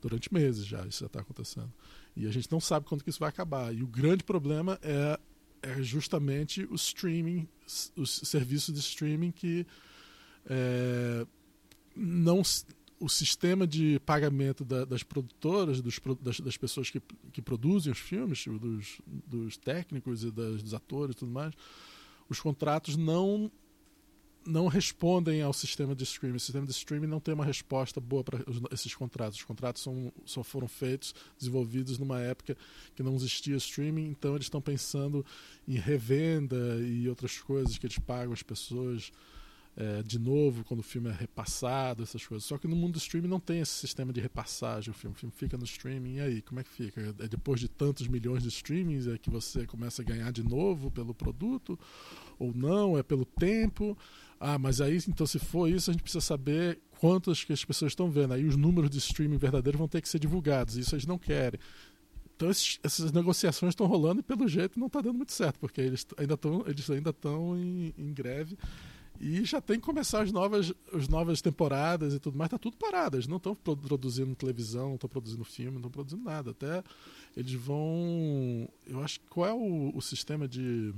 [0.00, 1.72] Durante meses já isso já está acontecendo.
[2.16, 3.74] E a gente não sabe quando que isso vai acabar.
[3.74, 5.18] E o grande problema é,
[5.62, 7.48] é justamente o streaming,
[7.96, 9.66] os serviços de streaming que
[10.46, 11.26] é,
[11.96, 12.42] não
[13.02, 17.00] o sistema de pagamento da, das produtoras, dos, das, das, pessoas que,
[17.32, 21.52] que produzem os filmes, dos, dos técnicos e das, dos atores e tudo mais,
[22.28, 23.50] os contratos não
[24.46, 26.36] não respondem ao sistema de streaming.
[26.36, 29.38] O sistema de streaming não tem uma resposta boa para esses contratos.
[29.38, 32.56] Os contratos são, só foram feitos, desenvolvidos numa época
[32.94, 35.24] que não existia streaming, então eles estão pensando
[35.66, 39.12] em revenda e outras coisas que eles pagam as pessoas
[39.74, 42.44] é, de novo quando o filme é repassado, essas coisas.
[42.44, 44.90] Só que no mundo do streaming não tem esse sistema de repassagem.
[44.90, 47.14] O filme, o filme fica no streaming, e aí, como é que fica?
[47.18, 50.90] É depois de tantos milhões de streamings é que você começa a ganhar de novo
[50.90, 51.78] pelo produto?
[52.38, 52.98] Ou não?
[52.98, 53.96] É pelo tempo?
[54.44, 57.92] Ah, mas aí, então, se for isso, a gente precisa saber quantas que as pessoas
[57.92, 58.34] estão vendo.
[58.34, 60.76] Aí os números de streaming verdadeiros vão ter que ser divulgados.
[60.76, 61.60] Isso eles não querem.
[62.34, 65.80] Então esses, essas negociações estão rolando e pelo jeito não está dando muito certo, porque
[65.80, 68.58] eles ainda estão eles ainda estão em, em, greve
[69.20, 72.48] e já tem que começar as novas, as novas temporadas e tudo mais.
[72.48, 73.16] Está tudo parado.
[73.16, 76.50] Eles não estão produzindo televisão, não estão produzindo filme, não estão produzindo nada.
[76.50, 76.82] Até
[77.36, 78.68] eles vão.
[78.88, 80.92] Eu acho qual é o, o sistema de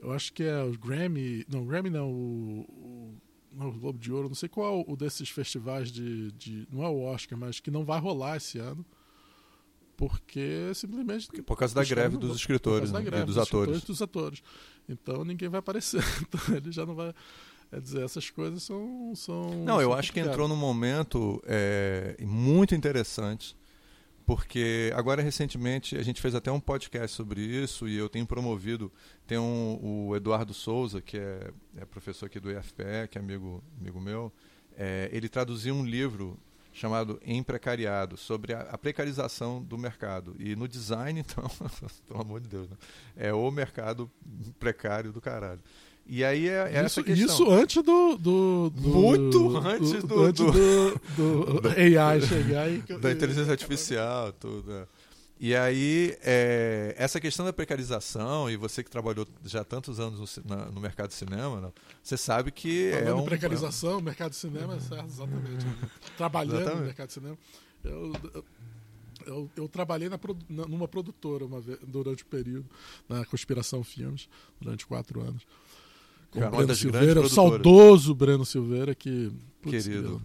[0.00, 1.44] eu acho que é o Grammy.
[1.48, 3.14] Não, Grammy não, o, o,
[3.52, 6.66] não, o Globo de Ouro, não sei qual o desses festivais de, de.
[6.70, 8.84] Não é o Oscar, mas que não vai rolar esse ano.
[9.96, 11.28] Porque simplesmente.
[11.42, 13.02] Por causa da greve dos escritores né?
[13.02, 13.82] greve, e dos, dos atores.
[13.82, 14.42] dos atores.
[14.88, 16.02] Então ninguém vai aparecer.
[16.22, 17.14] Então ele já não vai.
[17.72, 19.12] É dizer, essas coisas são.
[19.14, 23.54] são não, eu são acho que entrou num momento é, muito interessante
[24.30, 28.92] porque agora recentemente a gente fez até um podcast sobre isso e eu tenho promovido.
[29.26, 33.60] Tem um, o Eduardo Souza que é, é, professor aqui do IFPE que é amigo
[33.80, 34.32] amigo meu.
[34.78, 36.38] É, ele traduziu um livro
[36.72, 40.36] chamado Em Precariado sobre a, a, precarização do mercado.
[40.38, 41.50] E no design então
[42.06, 42.76] pelo amor de Deus né?
[43.16, 44.08] é o mercado
[44.60, 45.60] precário do caralho
[46.12, 47.26] e aí é, é isso, essa questão.
[47.26, 48.16] Isso antes do.
[48.16, 52.68] do, do Muito antes do, do, antes do, AI chegar.
[52.68, 54.72] E, da inteligência artificial, tudo.
[54.72, 54.86] É.
[55.38, 60.56] E aí, é, essa questão da precarização, e você que trabalhou já tantos anos no,
[60.56, 63.24] na, no mercado de cinema, não, você sabe que Falando é um...
[63.24, 65.64] precarização, o mercado de cinema, é exatamente.
[66.18, 66.80] Trabalhando exatamente.
[66.80, 67.38] no mercado de cinema.
[67.84, 68.12] Eu,
[69.26, 70.18] eu, eu, trabalhei na,
[70.66, 72.66] numa produtora uma vez, durante o período,
[73.08, 74.28] na Conspiração Filmes,
[74.60, 75.46] durante quatro anos
[76.30, 79.32] com Cara, Breno Silveira, o saudoso Breno Silveira, que.
[79.60, 80.22] Putz, Querido.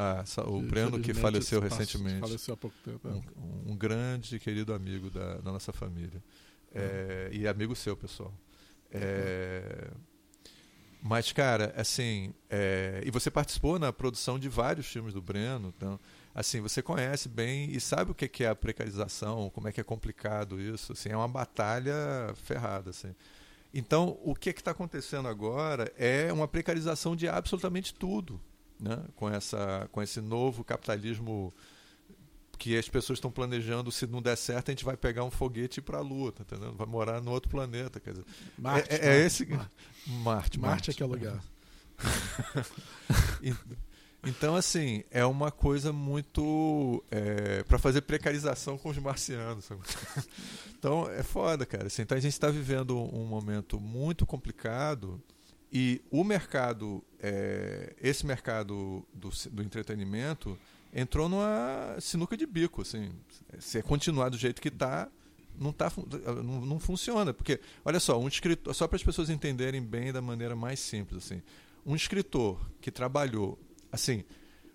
[0.00, 2.20] Ah, o Breno que faleceu recentemente.
[2.20, 3.08] Faleceu há pouco tempo.
[3.08, 3.10] É.
[3.10, 6.22] Um, um, grande e querido amigo da, da nossa família.
[6.72, 8.32] É, e amigo seu, pessoal.
[8.92, 9.90] É,
[11.02, 12.32] mas, cara, assim.
[12.48, 15.72] É, e você participou na produção de vários filmes do Breno.
[15.76, 15.98] Então,
[16.34, 19.84] assim, você conhece bem e sabe o que é a precarização, como é que é
[19.84, 20.92] complicado isso.
[20.92, 22.90] Assim, é uma batalha ferrada.
[22.90, 23.14] Assim.
[23.78, 28.40] Então, o que é está acontecendo agora é uma precarização de absolutamente tudo,
[28.78, 29.04] né?
[29.14, 31.54] com, essa, com esse novo capitalismo
[32.58, 35.80] que as pessoas estão planejando, se não der certo, a gente vai pegar um foguete
[35.80, 36.74] para a Lua, tá entendendo?
[36.74, 38.00] Vai morar no outro planeta.
[38.00, 38.24] Quer dizer,
[38.58, 39.46] Marte, é, é, é esse.
[39.46, 39.70] Marte,
[40.08, 40.58] Marte.
[40.58, 41.40] Marte é que é o lugar.
[44.24, 47.02] Então, assim, é uma coisa muito.
[47.10, 49.64] É, para fazer precarização com os marcianos.
[49.64, 49.80] Sabe?
[50.78, 51.88] Então, é foda, cara.
[51.88, 55.20] Assim, então, a gente está vivendo um momento muito complicado
[55.72, 60.58] e o mercado, é, esse mercado do, do entretenimento,
[60.92, 62.82] entrou numa sinuca de bico.
[62.82, 63.10] Assim.
[63.58, 65.08] Se é continuar do jeito que está,
[65.58, 65.92] não, tá,
[66.42, 67.34] não, não funciona.
[67.34, 71.24] Porque, olha só, um escritor, só para as pessoas entenderem bem da maneira mais simples.
[71.24, 71.42] Assim,
[71.84, 73.58] um escritor que trabalhou
[73.90, 74.24] assim,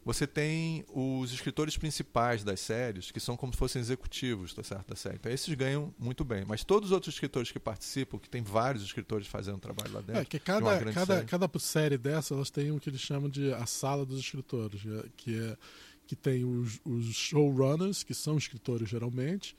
[0.05, 4.89] você tem os escritores principais das séries, que são como se fossem executivos tá certo,
[4.89, 5.15] da série.
[5.15, 6.43] Então, esses ganham muito bem.
[6.45, 10.21] Mas todos os outros escritores que participam, que tem vários escritores fazendo trabalho lá dentro.
[10.21, 11.25] É, que cada, cada, série.
[11.25, 14.81] cada série dessa, elas têm o que eles chamam de a sala dos escritores,
[15.15, 15.57] que é
[16.05, 19.55] que tem os, os showrunners, que são escritores geralmente,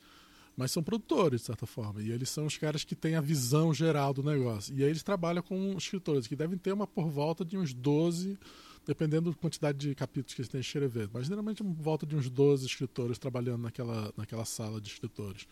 [0.56, 2.02] mas são produtores, de certa forma.
[2.02, 4.74] E eles são os caras que têm a visão geral do negócio.
[4.76, 8.38] E aí eles trabalham com escritores, que devem ter uma por volta de uns 12
[8.86, 11.08] dependendo da quantidade de capítulos que eles têm que escrever.
[11.12, 15.46] Mas geralmente volta de uns 12 escritores trabalhando naquela, naquela sala de escritores.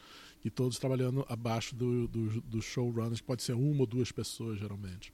[0.45, 4.59] E todos trabalhando abaixo do, do, do showrunners, que pode ser uma ou duas pessoas,
[4.59, 5.13] geralmente.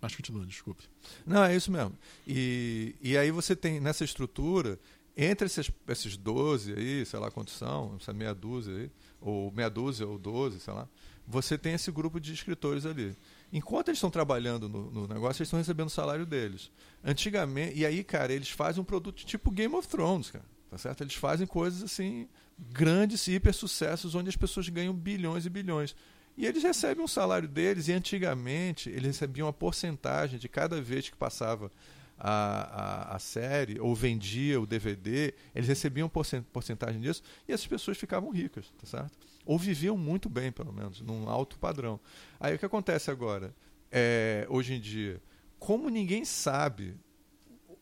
[0.00, 0.84] Mas continua, desculpe.
[1.24, 1.96] Não, é isso mesmo.
[2.26, 4.78] E, e aí você tem nessa estrutura,
[5.16, 9.70] entre esses, esses 12 aí, sei lá quantos são, essa meia dúzia aí, ou meia
[9.70, 10.86] dúzia ou 12, sei lá,
[11.26, 13.16] você tem esse grupo de escritores ali.
[13.56, 16.72] Enquanto eles estão trabalhando no, no, negócio, eles estão recebendo o salário deles.
[17.04, 20.44] Antigamente, e aí, cara, eles fazem um produto tipo Game of Thrones, cara.
[20.68, 21.02] Tá certo?
[21.04, 25.94] Eles fazem coisas assim, grandes hiper sucessos, onde as pessoas ganham bilhões e bilhões.
[26.36, 31.08] E eles recebem um salário deles, e antigamente eles recebiam uma porcentagem de cada vez
[31.08, 31.70] que passava
[32.18, 37.96] a, a, a, série ou vendia o DVD, eles recebiam porcentagem disso e essas pessoas
[37.96, 39.33] ficavam ricas, tá certo?
[39.44, 42.00] Ou viviam muito bem, pelo menos, num alto padrão.
[42.40, 43.54] Aí o que acontece agora?
[43.90, 45.22] É, hoje em dia,
[45.58, 46.96] como ninguém sabe,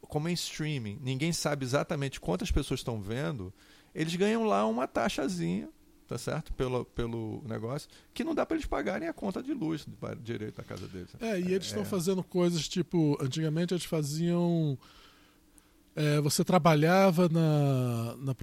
[0.02, 3.52] como é em streaming, ninguém sabe exatamente quantas pessoas estão vendo,
[3.94, 5.68] eles ganham lá uma taxazinha
[6.12, 6.52] tá certo?
[6.52, 9.86] Pelo, pelo negócio, que não dá para eles pagarem a conta de luz
[10.22, 11.08] direito da casa deles.
[11.20, 11.86] É, e eles estão é.
[11.86, 14.78] fazendo coisas tipo, antigamente eles faziam.
[15.94, 18.34] É, você trabalhava na, na,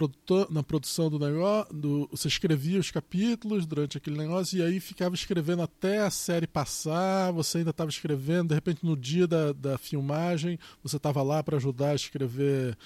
[0.51, 5.15] na produção do negócio, do, você escrevia os capítulos durante aquele negócio e aí ficava
[5.15, 9.79] escrevendo até a série passar, você ainda estava escrevendo, de repente no dia da, da
[9.79, 12.77] filmagem você estava lá para ajudar a escrever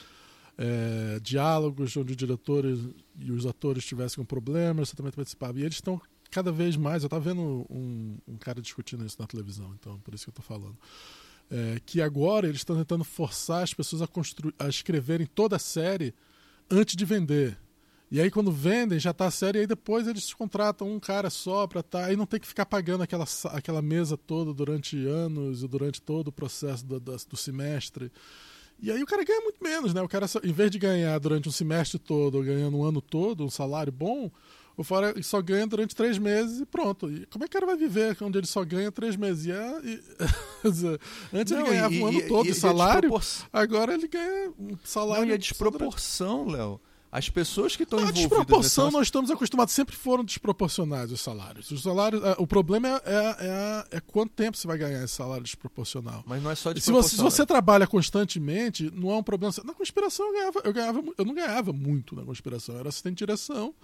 [0.58, 2.66] é, diálogos onde o diretor
[3.20, 5.60] e os atores tivessem um problema, você também participava.
[5.60, 7.04] E eles estão cada vez mais.
[7.04, 10.42] Eu estava vendo um, um, cara discutindo isso na televisão, então por isso que eu
[10.42, 10.78] estou falando.
[11.52, 14.08] É, que agora eles estão tentando forçar as pessoas a,
[14.58, 16.14] a escreverem toda a série
[16.70, 17.58] antes de vender.
[18.10, 21.30] E aí quando vendem, já está a série, e aí depois eles contratam um cara
[21.32, 21.82] só para.
[21.82, 26.00] Tá, aí não tem que ficar pagando aquela, aquela mesa toda durante anos e durante
[26.02, 28.12] todo o processo do, do, do semestre.
[28.80, 30.02] E aí o cara ganha muito menos, né?
[30.02, 33.50] O cara, em vez de ganhar durante um semestre todo, ganhando um ano todo, um
[33.50, 34.30] salário bom,
[34.76, 37.12] o fora só ganha durante três meses e pronto.
[37.12, 39.46] E como é que o cara vai viver onde ele só ganha três meses?
[39.46, 40.02] E, é, e
[41.38, 43.12] antes Não, ele ganhava e, um ano todo de salário,
[43.52, 45.26] agora ele ganha um salário.
[45.26, 46.80] Não, e a desproporção, Léo
[47.14, 48.26] as pessoas que estão envolvidas...
[48.26, 51.70] A desproporção, nós estamos acostumados, sempre foram desproporcionais os salários.
[51.70, 53.36] Os salários é, o problema é, é,
[53.92, 56.24] é, é, quanto tempo você vai ganhar esse salário desproporcional.
[56.26, 57.04] Mas não é só desproporcional.
[57.04, 59.54] Se você, se você trabalha constantemente, não é um problema...
[59.64, 61.04] Na conspiração eu ganhava, eu ganhava...
[61.16, 63.76] Eu não ganhava muito na conspiração, eu era assistente de direção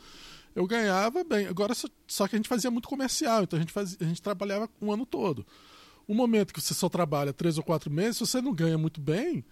[0.56, 1.48] eu ganhava bem.
[1.48, 1.74] Agora,
[2.08, 4.92] só que a gente fazia muito comercial, então a gente, fazia, a gente trabalhava um
[4.92, 5.46] ano todo.
[6.08, 9.00] O momento que você só trabalha três ou quatro meses, se você não ganha muito
[9.00, 9.46] bem,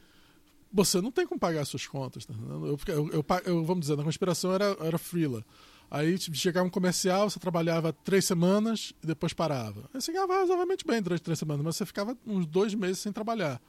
[0.71, 2.25] você não tem como pagar suas contas.
[2.25, 5.45] Tá eu, eu, eu, eu, vamos dizer, na conspiração era, era freela.
[5.89, 9.89] Aí tipo, chegava um comercial, você trabalhava três semanas e depois parava.
[9.93, 13.11] Aí você ganhava razoavelmente bem durante três semanas, mas você ficava uns dois meses sem
[13.11, 13.61] trabalhar.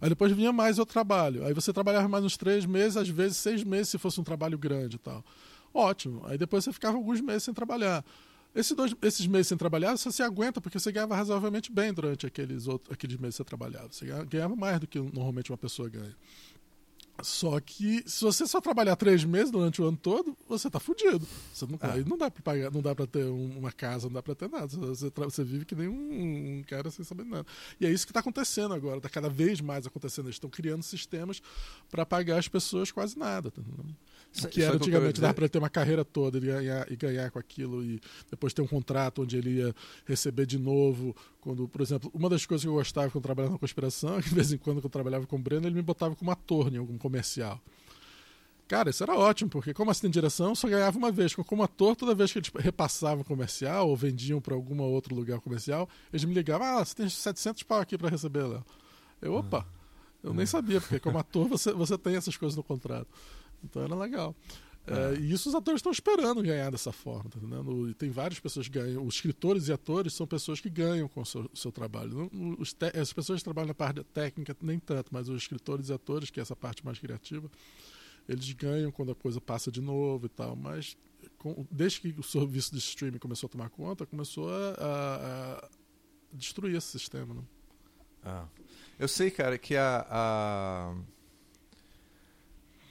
[0.00, 1.44] Aí depois vinha mais outro trabalho.
[1.44, 4.56] Aí você trabalhava mais uns três meses, às vezes seis meses se fosse um trabalho
[4.56, 5.24] grande e tal.
[5.72, 6.22] Ótimo.
[6.26, 8.04] Aí depois você ficava alguns meses sem trabalhar.
[8.54, 12.26] Esses, dois, esses meses sem trabalhar, você se aguenta, porque você ganhava razoavelmente bem durante
[12.26, 13.88] aqueles, outros, aqueles meses que você trabalhava.
[13.92, 16.16] Você ganhava mais do que normalmente uma pessoa ganha.
[17.22, 21.26] Só que se você só trabalhar três meses durante o ano todo, você está fudido.
[21.52, 21.78] Você não.
[21.82, 24.48] Aí não dá para pagar, não dá para ter uma casa, não dá para ter
[24.48, 24.66] nada.
[24.66, 27.46] Você, você, vive que nem um, um, cara sem saber nada.
[27.80, 30.26] E é isso que está acontecendo agora, está cada vez mais acontecendo.
[30.26, 31.42] Eles estão criando sistemas
[31.90, 33.50] para pagar as pessoas quase nada.
[33.50, 33.62] Tá
[34.50, 37.38] que era antigamente, dava para ele ter uma carreira toda e ganhar, e ganhar com
[37.38, 39.74] aquilo, e depois ter um contrato onde ele ia
[40.06, 41.14] receber de novo.
[41.40, 44.22] Quando, por exemplo, uma das coisas que eu gostava quando eu trabalhava na conspiração é
[44.22, 46.30] que de vez em quando, quando eu trabalhava com o Breno, ele me botava como
[46.30, 47.60] ator em algum comercial.
[48.68, 51.34] Cara, isso era ótimo, porque como assistente de direção, eu só ganhava uma vez.
[51.34, 55.88] Como ator, toda vez que eles repassavam comercial ou vendiam para algum outro lugar comercial,
[56.12, 58.64] eles me ligavam: Ah, você tem 700 pau aqui para receber, Léo.
[59.20, 59.66] Eu, opa,
[60.22, 63.08] eu nem sabia, porque como ator você, você tem essas coisas no contrato.
[63.64, 64.34] Então era legal.
[64.86, 67.88] É, e isso os atores estão esperando ganhar dessa forma, tá entendendo?
[67.88, 69.06] E tem várias pessoas que ganham.
[69.06, 72.30] Os escritores e atores são pessoas que ganham com o seu, seu trabalho.
[72.58, 76.30] Os as pessoas que trabalham na parte técnica, nem tanto, mas os escritores e atores,
[76.30, 77.48] que é essa parte mais criativa,
[78.28, 80.56] eles ganham quando a coisa passa de novo e tal.
[80.56, 80.96] Mas
[81.38, 85.68] com, desde que o serviço de streaming começou a tomar conta, começou a, a, a
[86.32, 87.34] destruir esse sistema.
[87.34, 87.42] Né?
[88.24, 88.46] Ah.
[88.98, 90.06] Eu sei, cara, que a...
[90.10, 90.94] a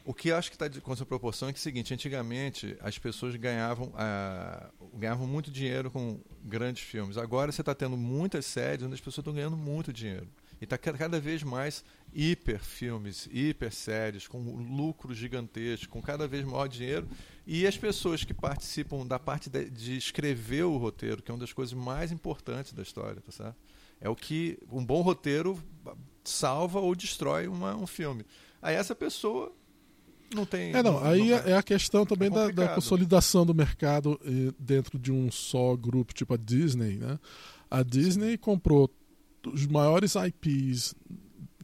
[0.09, 2.97] o que acho que está com essa proporção é que é o seguinte, antigamente as
[2.97, 7.15] pessoas ganhavam, uh, ganhavam muito dinheiro com grandes filmes.
[7.15, 10.27] Agora você está tendo muitas séries onde as pessoas estão ganhando muito dinheiro.
[10.59, 16.43] E está cada vez mais hiper filmes, hiper séries, com lucros gigantescos, com cada vez
[16.43, 17.07] maior dinheiro.
[17.45, 21.39] E as pessoas que participam da parte de, de escrever o roteiro, que é uma
[21.39, 23.57] das coisas mais importantes da história, tá certo?
[24.01, 25.61] É o que um bom roteiro
[26.23, 28.25] salva ou destrói uma, um filme.
[28.59, 29.53] Aí essa pessoa
[30.33, 30.71] não tem.
[30.73, 33.53] É, não, não aí não é, é a questão também é da, da, consolidação do
[33.53, 37.19] mercado eh, dentro de um só grupo, tipo a Disney, né?
[37.69, 38.89] A Disney comprou
[39.45, 40.95] os maiores IPs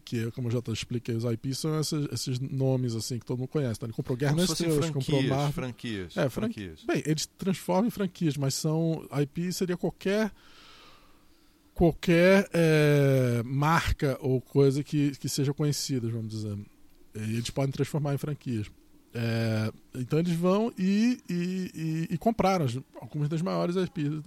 [0.05, 3.47] que, como eu já expliquei, os IPs são esses, esses, nomes assim que todo mundo
[3.47, 3.74] conhece.
[3.78, 5.51] Então, ele comprou Guerra nas Estrelas, comprou Marvel.
[5.51, 6.84] Franquias, é, franquias.
[6.86, 9.03] Bem, eles transformam em franquias, mas são.
[9.20, 10.32] IP seria qualquer
[11.74, 16.57] qualquer é, marca ou coisa que, que seja conhecida, vamos dizer.
[17.16, 18.70] E eles podem transformar em franquias.
[19.13, 22.66] É, então eles vão e, e, e, e compraram
[22.99, 24.22] algumas das maiores IPs.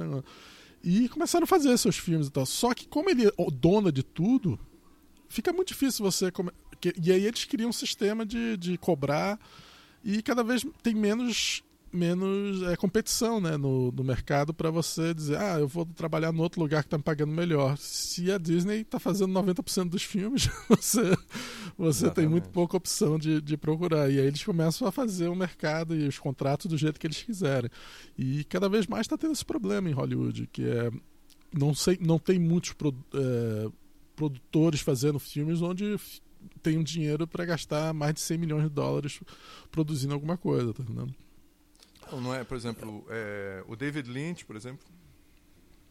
[0.82, 2.46] E começaram a fazer seus filmes e tal.
[2.46, 4.58] Só que como ele é dona de tudo,
[5.28, 6.30] fica muito difícil você.
[6.30, 6.50] Come...
[7.02, 9.38] E aí eles criam um sistema de, de cobrar
[10.02, 11.62] e cada vez tem menos
[11.92, 16.42] menos é, competição né, no, no mercado para você dizer, ah, eu vou trabalhar no
[16.42, 17.76] outro lugar que está me pagando melhor.
[17.78, 21.16] Se a Disney está fazendo 90% dos filmes, você,
[21.76, 24.10] você tem muito pouca opção de, de procurar.
[24.10, 27.22] E aí eles começam a fazer o mercado e os contratos do jeito que eles
[27.22, 27.70] quiserem.
[28.16, 30.90] E cada vez mais está tendo esse problema em Hollywood, que é.
[31.50, 32.74] Não, sei, não tem muitos
[33.14, 33.70] é,
[34.14, 35.96] produtores fazendo filmes onde
[36.62, 39.20] tem um dinheiro para gastar mais de 100 milhões de dólares
[39.70, 41.14] produzindo alguma coisa, tá entendendo?
[42.12, 44.86] Não é, por exemplo, é, o David Lynch, por exemplo,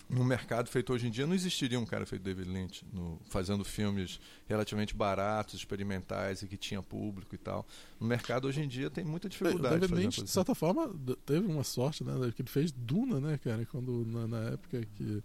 [0.10, 3.66] no mercado feito hoje em dia, não existiria um cara feito David Lynch no, fazendo
[3.66, 7.68] filmes relativamente baratos, experimentais e que tinha público e tal.
[8.00, 9.76] No mercado hoje em dia tem muita dificuldade.
[9.76, 10.94] O David Lynch, de certa forma,
[11.26, 12.14] teve uma sorte, né?
[12.34, 13.66] Que ele fez Duna, né, cara?
[13.66, 15.22] Quando, na, na época que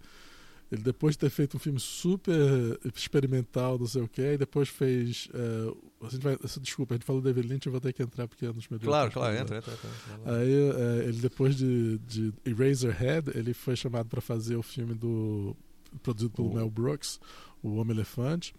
[0.71, 4.69] ele depois de ter feito um filme super experimental, não sei o que, e depois
[4.69, 5.27] fez.
[5.27, 8.01] Uh, a gente vai, desculpa, a gente falou do David Lynch, eu vou ter que
[8.01, 9.89] entrar porque é nos meus Claro, claro, entra, entra, entra,
[10.19, 10.35] entra.
[10.35, 15.55] Aí uh, ele depois de, de Eraserhead, ele foi chamado para fazer o filme do.
[16.01, 17.19] produzido pelo Mel Brooks,
[17.61, 18.53] O Homem Elefante.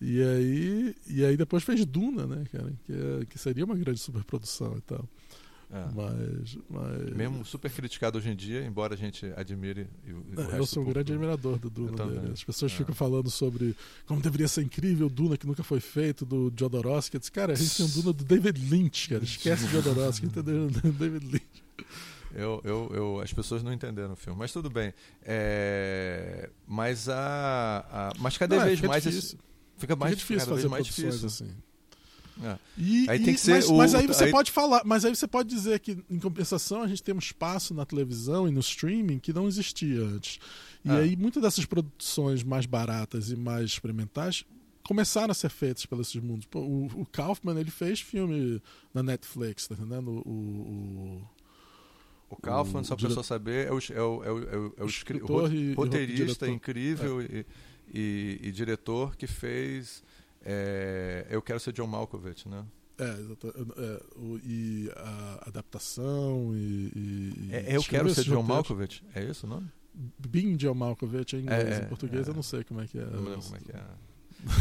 [0.00, 2.72] E aí, e aí depois fez Duna, né, cara?
[2.84, 5.08] Que, é, que seria uma grande superprodução e tal.
[5.74, 5.88] É.
[5.92, 7.16] Mas, mas.
[7.16, 9.88] Mesmo super criticado hoje em dia, embora a gente admire.
[10.06, 12.32] O, o eu sou um grande admirador do Duna dele.
[12.32, 12.76] As pessoas é.
[12.76, 13.74] ficam falando sobre
[14.06, 17.18] como deveria ser incrível o Duna que nunca foi feito, do Jodorowsky.
[17.18, 19.24] Disse, cara, a gente tem um Duna do David Lynch, cara.
[19.24, 20.70] Esquece o Jodorowsky, entendeu?
[20.96, 21.64] David Lynch.
[22.32, 24.94] Eu, eu, eu, as pessoas não entenderam o filme, mas tudo bem.
[25.24, 29.38] É, mas a, a, mas cada não, vez mais difícil.
[29.76, 31.26] fica mais fica difícil fazer mais difícil.
[31.26, 31.50] assim.
[32.42, 32.58] É.
[32.76, 34.30] E, aí tem que ser mas, o, mas aí você aí...
[34.30, 37.72] pode falar, mas aí você pode dizer que em compensação a gente tem um espaço
[37.72, 40.40] na televisão e no streaming que não existia antes.
[40.84, 40.96] E é.
[40.96, 44.44] aí muitas dessas produções mais baratas e mais experimentais
[44.84, 46.46] começaram a ser feitas pelos mundos.
[46.46, 48.60] Pô, o, o, Kaufman ele fez filme
[48.92, 50.22] na Netflix, tá entendendo?
[50.26, 51.22] O, o,
[52.30, 54.84] o Kaufman, só para pessoa saber, é o, é o, é o, é o, é
[54.84, 57.24] o escritor e, roteirista incrível é.
[57.24, 57.46] e,
[57.92, 60.02] e, e, diretor que fez
[60.44, 62.64] é, eu quero ser John Malkovich, né?
[62.98, 66.92] É, é, o, e a adaptação e.
[66.94, 69.68] e é, eu quero ser John Malkovich, é isso o nome?
[70.28, 73.04] Being John Malkovich em inglês, é, em português eu não sei como é que é.
[73.04, 73.82] Não lembro como é que é.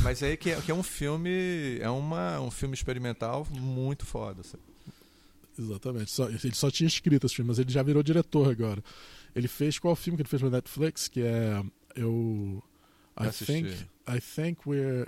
[0.01, 4.41] Mas aí que é, que é um filme, é uma, um filme experimental muito foda.
[4.43, 4.63] Sabe?
[5.59, 6.11] Exatamente.
[6.11, 8.83] Só, ele só tinha escrito esse filme, mas ele já virou diretor agora.
[9.35, 11.07] Ele fez qual filme que ele fez na Netflix?
[11.07, 11.63] Que é
[11.95, 12.63] eu
[13.19, 13.69] I think
[14.07, 15.07] I think we're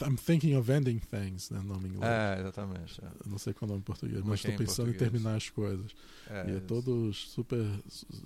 [0.00, 1.60] I'm thinking of ending things, né?
[1.62, 2.10] Nome inglês.
[2.10, 3.00] É, exatamente.
[3.04, 3.08] É.
[3.28, 5.50] Não sei qual é o nome em português, mas estou pensando em, em, terminar as
[5.50, 5.94] coisas.
[6.30, 7.62] É, e é todo super.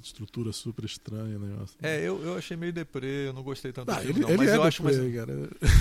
[0.00, 1.76] estrutura super estranha, negócio.
[1.82, 4.28] É, eu, eu achei meio deprê, eu não gostei tanto ah, do filme, ele, não.
[4.30, 5.32] Ele mas é eu deprê, acho cara.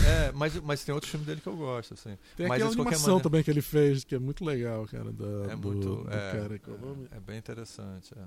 [0.07, 2.17] É, mas, mas tem outros filmes dele que eu gosto, assim.
[2.35, 3.23] Tem mas, aquela animação maneira...
[3.23, 5.11] também que ele fez, que é muito legal, cara.
[5.11, 6.03] Da, é muito.
[6.03, 8.11] Do é, cara, é, é, bem interessante.
[8.17, 8.23] É.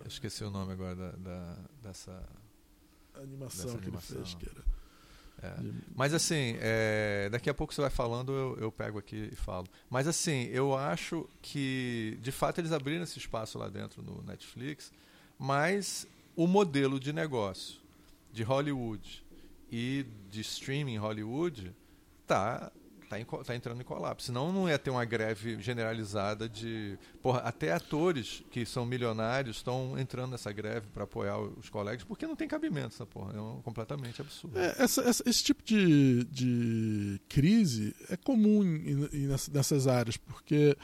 [0.00, 2.22] Eu esqueci o nome agora da, da dessa.
[3.14, 4.16] A animação dessa que animação.
[4.16, 4.64] ele fez, cara.
[5.42, 5.54] É.
[5.94, 9.66] Mas assim, é, daqui a pouco você vai falando, eu, eu, pego aqui e falo.
[9.90, 14.92] Mas assim, eu acho que de fato eles abriram esse espaço lá dentro no Netflix,
[15.38, 17.80] mas o modelo de negócio
[18.32, 19.24] de Hollywood
[19.70, 21.74] e de streaming Hollywood
[22.26, 22.72] tá
[23.08, 24.26] tá, em, tá entrando em colapso.
[24.26, 26.98] Senão não ia ter uma greve generalizada de.
[27.22, 32.26] Porra, até atores que são milionários estão entrando nessa greve para apoiar os colegas, porque
[32.26, 33.36] não tem cabimento essa porra.
[33.36, 34.58] É um, completamente absurdo.
[34.58, 38.62] É, essa, essa, esse tipo de, de crise é comum
[39.52, 40.76] nessas áreas, porque.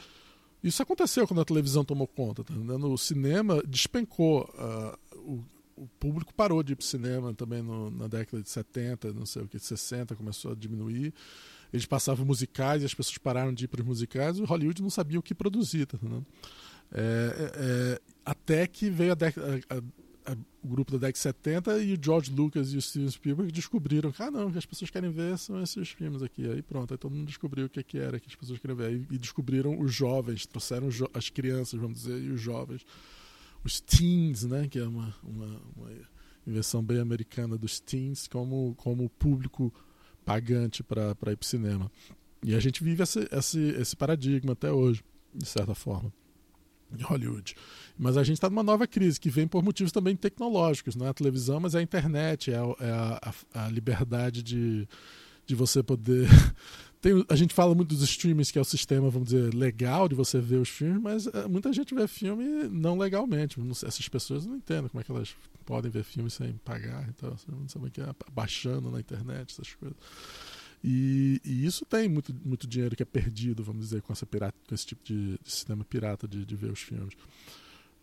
[0.63, 2.41] Isso aconteceu quando a televisão tomou conta.
[2.41, 4.49] Tá o cinema despencou.
[4.53, 5.43] Uh, o,
[5.75, 9.25] o público parou de ir para o cinema também no, na década de 70, não
[9.25, 11.13] sei o que, 60, começou a diminuir
[11.73, 14.91] eles passavam musicais e as pessoas pararam de ir para os musicais, o Hollywood não
[14.91, 15.87] sabia o que produzir.
[15.87, 15.97] Tá
[16.91, 19.81] é, é, é, até que veio a, década, a,
[20.63, 24.21] o grupo da década 70 e o George Lucas e o Steven Spielberg descobriram que,
[24.21, 26.47] ah, não, que as pessoas querem ver são esses filmes aqui.
[26.49, 29.05] Aí pronto, aí todo mundo descobriu o que, que era que as pessoas queriam ver.
[29.11, 32.85] E, descobriram os jovens, trouxeram jo as crianças, vamos dizer, e os jovens.
[33.63, 35.89] Os teens, né, que é uma, uma, uma
[36.45, 39.73] invenção bem americana dos teens, como, como público
[40.23, 41.91] pagante para ir para o cinema.
[42.43, 45.03] E a gente vive esse, esse, esse paradigma até hoje,
[45.33, 46.11] de certa forma
[46.97, 47.55] em Hollywood.
[47.97, 51.09] Mas a gente está numa nova crise que vem por motivos também tecnológicos, não é
[51.09, 53.33] a televisão, mas é a internet, é a, é a,
[53.65, 54.87] a liberdade de,
[55.45, 56.27] de você poder.
[57.01, 60.15] Tem, a gente fala muito dos streamings, que é o sistema, vamos dizer, legal de
[60.15, 63.59] você ver os filmes, mas é, muita gente vê filme não legalmente.
[63.85, 67.67] Essas pessoas não entendem como é que elas podem ver filmes sem pagar, então, não
[67.67, 69.97] sabem o que é, baixando na internet, essas coisas.
[70.83, 74.57] E, e, isso tem muito, muito dinheiro que é perdido, vamos dizer, com, essa pirata,
[74.67, 77.13] com esse tipo de, de sistema pirata de, de, ver os filmes.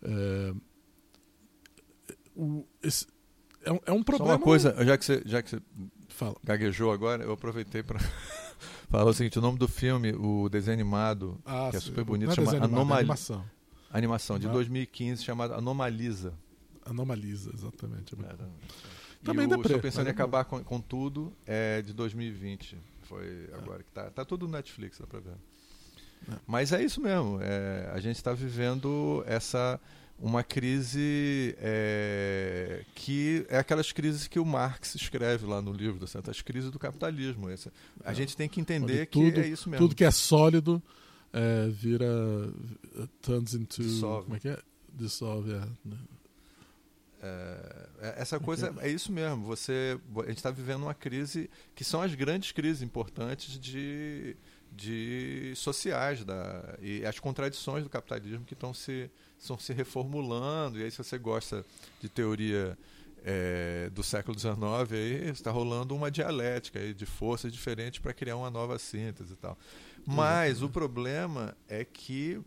[0.02, 0.54] É,
[2.34, 3.06] o, esse,
[3.62, 4.32] é, um, é um problema.
[4.32, 5.62] Só uma coisa, já que você, já que você
[6.08, 6.36] Fala.
[6.42, 8.00] gaguejou agora, eu aproveitei para
[8.88, 12.32] falar o seguinte: o nome do filme, o desenho animado, ah, que é super bonito,
[12.32, 13.00] é chama Anomalia.
[13.00, 13.44] Animação.
[13.90, 16.32] animação de 2015 chamada Anomalisa.
[16.84, 18.14] Anomalisa, exatamente.
[18.14, 18.16] É
[19.22, 22.78] também e o Estou Pensando em Acabar com, com, Tudo é de 2020.
[23.02, 24.10] Foi agora que tá.
[24.10, 25.34] Tá tudo no Netflix, dá pra ver.
[26.30, 26.34] É.
[26.46, 27.38] Mas é isso mesmo.
[27.40, 29.80] É, a gente está vivendo essa
[30.18, 36.30] uma crise é, que é aquelas crises que o Marx escreve lá no livro, certo?
[36.30, 37.48] as crises do capitalismo.
[37.48, 37.72] Essa.
[38.04, 38.14] A é.
[38.14, 39.84] gente tem que entender tudo, que é isso mesmo.
[39.84, 40.82] Tudo que é sólido
[41.32, 42.06] é, vira
[43.22, 44.24] turns into dissolve.
[44.24, 44.58] como é que é?
[44.92, 45.52] Dissolve,
[47.22, 49.44] é, é, essa coisa é isso mesmo.
[49.44, 54.36] Você, a gente está vivendo uma crise que são as grandes crises importantes de,
[54.72, 60.78] de sociais da, e as contradições do capitalismo que estão se, estão se reformulando.
[60.78, 61.64] E aí, se você gosta
[62.00, 62.76] de teoria
[63.22, 64.56] é, do século XIX,
[64.92, 69.36] aí está rolando uma dialética aí de forças diferentes para criar uma nova síntese e
[69.36, 69.58] tal.
[70.06, 72.40] Mas o problema é que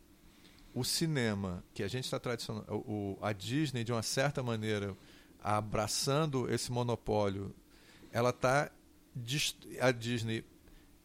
[0.73, 4.95] o cinema, que a gente está tradicional, o, a Disney de uma certa maneira
[5.41, 7.53] abraçando esse monopólio,
[8.11, 8.71] ela está
[9.79, 10.43] a Disney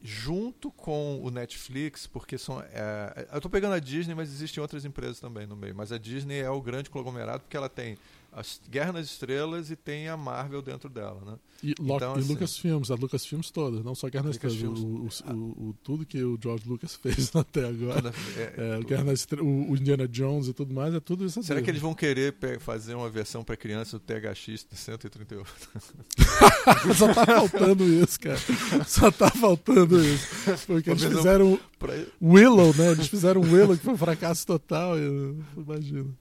[0.00, 2.60] junto com o Netflix, porque são.
[2.60, 5.74] É, eu estou pegando a Disney, mas existem outras empresas também no meio.
[5.74, 7.98] Mas a Disney é o grande conglomerado porque ela tem
[8.32, 11.38] as Guerra nas Estrelas e tem a Marvel dentro dela, né?
[11.62, 15.08] E, então, e assim, Lucasfilms, a Lucasfilms toda, não só Guerra nas Estrelas, o, o,
[15.08, 19.46] o, o, tudo que o George Lucas fez até agora, é, é, Guerra nas Estrelas,
[19.46, 21.42] o, Indiana Jones e tudo mais, é tudo isso.
[21.42, 25.48] Será que eles vão querer fazer uma versão para criança do THX 138?
[26.94, 28.38] só tá faltando isso, cara.
[28.86, 30.26] Só tá faltando isso.
[30.66, 31.92] Porque eles fizeram pra...
[32.22, 32.92] Willow, né?
[32.92, 36.16] Eles fizeram Willow que foi um fracasso total, eu imagino.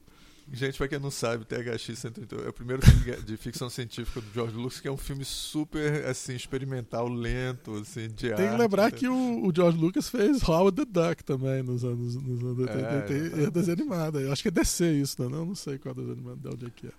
[0.51, 4.33] Gente, pra quem não sabe, THX 138 é o primeiro filme de ficção científica do
[4.33, 8.61] George Lucas, que é um filme super, assim, experimental, lento, assim, de Tem arte, que
[8.61, 8.91] lembrar né?
[8.91, 12.79] que o, o, George Lucas fez Howard the Duck também nos anos, nos anos 80.
[12.79, 14.19] É, tem, é desenho animado.
[14.19, 15.27] Eu acho que é DC isso, né?
[15.29, 16.91] Não, não sei qual desenho animado, de onde é que é.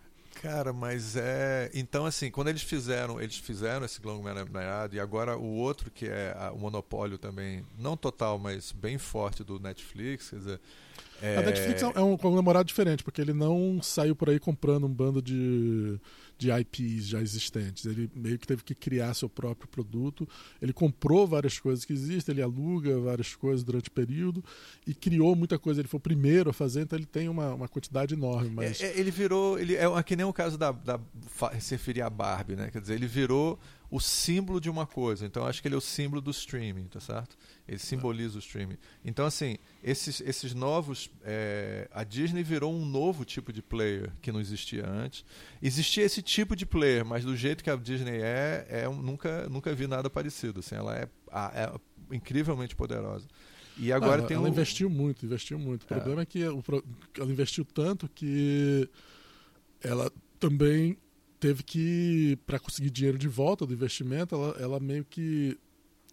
[0.43, 1.71] Cara, mas é.
[1.75, 6.37] Então, assim, quando eles fizeram, eles fizeram esse conglomerado e agora o outro, que é
[6.39, 10.61] a, o monopólio também, não total, mas bem forte do Netflix, quer dizer.
[11.23, 11.37] É...
[11.37, 15.21] A Netflix é um conglomerado diferente, porque ele não saiu por aí comprando um bando
[15.21, 15.99] de,
[16.37, 17.85] de IPs já existentes.
[17.87, 20.29] Ele meio que teve que criar seu próprio produto.
[20.63, 24.45] Ele comprou várias coisas que existem, ele aluga várias coisas durante o período
[24.87, 25.81] e criou muita coisa.
[25.81, 28.51] Ele foi o primeiro a fazer, então ele tem uma, uma quantidade enorme.
[28.51, 28.81] Mas...
[28.81, 29.59] É, é ele virou.
[29.59, 31.01] Ele é que nem o caso da, da
[31.59, 32.71] se referir a Barbie, né?
[32.71, 33.59] Quer dizer, ele virou
[33.91, 35.25] o símbolo de uma coisa.
[35.25, 37.37] Então acho que ele é o símbolo do streaming, tá certo?
[37.67, 38.77] Ele simboliza o streaming.
[39.05, 44.31] Então assim, esses, esses novos, é, a Disney virou um novo tipo de player que
[44.31, 45.25] não existia antes.
[45.63, 49.75] Existia esse tipo de player, mas do jeito que a Disney é, é nunca nunca
[49.75, 50.61] vi nada parecido.
[50.61, 51.09] Assim, ela é,
[51.55, 51.73] é
[52.15, 53.27] incrivelmente poderosa.
[53.79, 54.49] E agora não, tem ela o...
[54.49, 55.83] investiu muito, investiu muito.
[55.83, 55.97] O é.
[55.97, 58.89] problema é que ela investiu tanto que
[59.81, 60.99] ela também
[61.39, 65.59] teve que, para conseguir dinheiro de volta do investimento, ela, ela meio que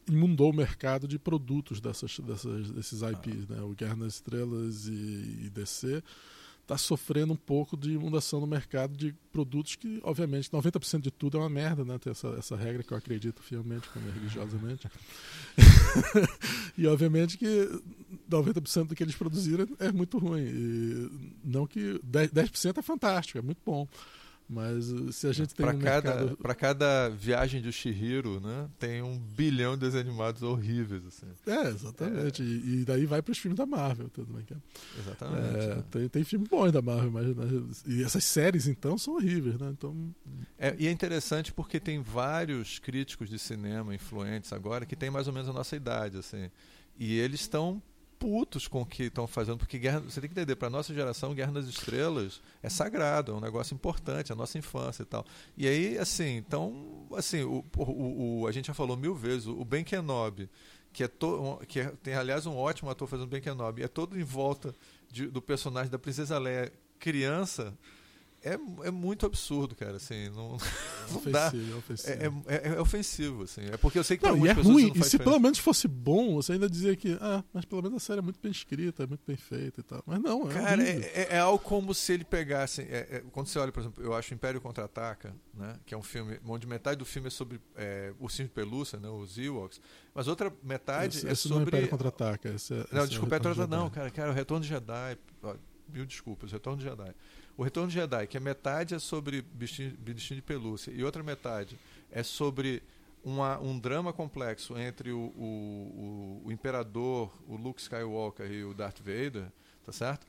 [0.07, 3.55] imundou o mercado de produtos dessas, dessas, desses IPs, ah.
[3.55, 3.61] né?
[3.61, 6.03] O Guerra nas Estrelas e, e DC
[6.61, 11.37] está sofrendo um pouco de inundação no mercado de produtos que, obviamente, 90% de tudo
[11.37, 11.97] é uma merda, né?
[11.99, 14.89] Tem essa, essa regra que eu acredito fielmente, como é religiosamente.
[16.75, 17.69] e, obviamente, que
[18.29, 20.43] 90% do que eles produziram é muito ruim.
[20.43, 21.11] E
[21.43, 23.87] não que 10%, 10 é fantástico, é muito bom
[24.47, 26.37] Mas uh, se a gente tem pra um cada, mercado...
[26.37, 28.69] Pra cada viagem do Shihiro, né?
[28.77, 31.25] Tem um bilhão de desenhos animados horríveis, assim.
[31.47, 32.43] É, exatamente.
[32.43, 32.45] É...
[32.45, 34.45] E, e, daí vai pros filmes da Marvel, tudo bem.
[34.99, 35.57] Exatamente.
[35.57, 35.83] É, é.
[35.89, 39.69] Tem, tem filme bom da Marvel, mas, mas, E essas séries, então, são horríveis, né?
[39.71, 40.13] Então...
[40.59, 45.27] É, e é interessante porque tem vários críticos de cinema influentes agora que têm mais
[45.27, 46.51] ou menos a nossa idade, assim.
[46.99, 47.81] E eles estão
[48.19, 51.33] putos com o que estão fazendo, porque guerra, você tem que entender, para nossa geração,
[51.33, 55.25] Guerra nas Estrelas é sagrado, é um negócio importante, é a nossa infância e tal.
[55.57, 59.63] E aí, assim, então, assim, o, o, o a gente já falou mil vezes, o
[59.63, 60.49] Ben Kenobi,
[60.91, 64.19] que, é to, que é, tem, aliás, um ótimo ator fazendo Ben Kenobi, é todo
[64.19, 64.73] em volta
[65.11, 67.77] de, do personagem da Princesa Leia criança,
[68.45, 71.51] é, é muito absurdo, cara, assim, não, é não dá.
[71.51, 72.43] É ofensivo.
[72.47, 73.61] É, é, é, ofensivo, assim.
[73.71, 74.91] É porque eu sei que não, e é ruim.
[74.95, 78.05] e se pelo menos fosse bom, você ainda dizia que, ah, mas pelo menos a
[78.05, 80.03] série é muito bem escrita, é muito bem feita e tal.
[80.05, 82.87] Mas não, é Cara, é, é, algo como se ele pegasse.
[83.31, 86.67] quando você olha, por exemplo, eu acho Império Contra-Ataca, né, que é um filme onde
[86.67, 89.81] metade do filme é sobre é, ursinho de pelúcia, né, os Ewoks,
[90.13, 91.55] mas outra metade esse, é esse sobre.
[91.55, 92.49] Não é Império Contra-Ataca.
[92.91, 95.17] não, desculpa, é não, cara, cara, o Retorno de Jedi.
[95.87, 97.13] Mil desculpas, Retorno de Jedi.
[97.57, 101.23] O Retorno de Jedi, que a metade é sobre bichinho, bichinho de pelúcia e outra
[101.23, 101.77] metade
[102.11, 102.83] é sobre
[103.23, 108.73] uma, um drama complexo entre o, o, o, o, imperador, o Luke Skywalker e o
[108.73, 109.51] Darth Vader,
[109.83, 110.27] tá certo?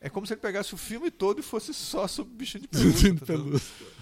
[0.00, 3.16] É como se ele pegasse o filme todo e fosse só sobre bichinho de pelúcia.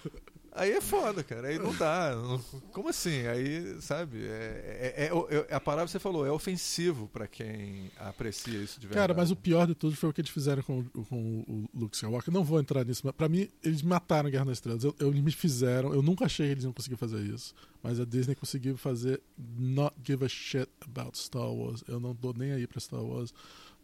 [0.05, 1.49] Tá Aí é foda, cara.
[1.49, 2.13] Aí não dá.
[2.73, 3.27] Como assim?
[3.27, 4.25] Aí, sabe?
[4.25, 8.81] É, é, é, é a palavra que você falou, é ofensivo para quem aprecia isso
[8.81, 9.09] de verdade.
[9.09, 11.95] Cara, mas o pior de tudo foi o que eles fizeram com, com o Luke
[11.95, 12.33] Skywalker.
[12.33, 14.85] Não vou entrar nisso, mas pra mim, eles mataram Guerra nas Estrelas.
[14.85, 15.93] Eu, eu, eles me fizeram.
[15.93, 17.55] Eu nunca achei que eles iam conseguir fazer isso.
[17.83, 19.21] Mas a Disney conseguiu fazer
[19.57, 21.85] not give a shit about Star Wars.
[21.87, 23.33] Eu não dou nem aí pra Star Wars.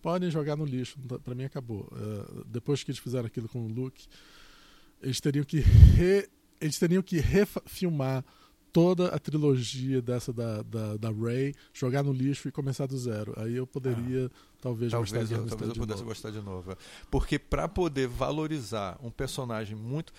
[0.03, 0.99] Podem jogar no lixo.
[1.23, 1.89] Pra mim acabou.
[1.93, 4.07] Uh, depois que eles fizeram aquilo com o Luke,
[5.01, 5.61] eles teriam que
[5.97, 6.29] re
[6.65, 8.25] eles teriam que refilmar
[8.73, 13.35] toda a trilogia dessa da, da, da Ray, jogar no lixo e começar do zero.
[13.37, 16.05] Aí eu poderia ah, talvez, talvez gostar eu, Talvez eu pudesse novo.
[16.05, 16.77] gostar de novo.
[17.11, 20.11] Porque para poder valorizar um personagem muito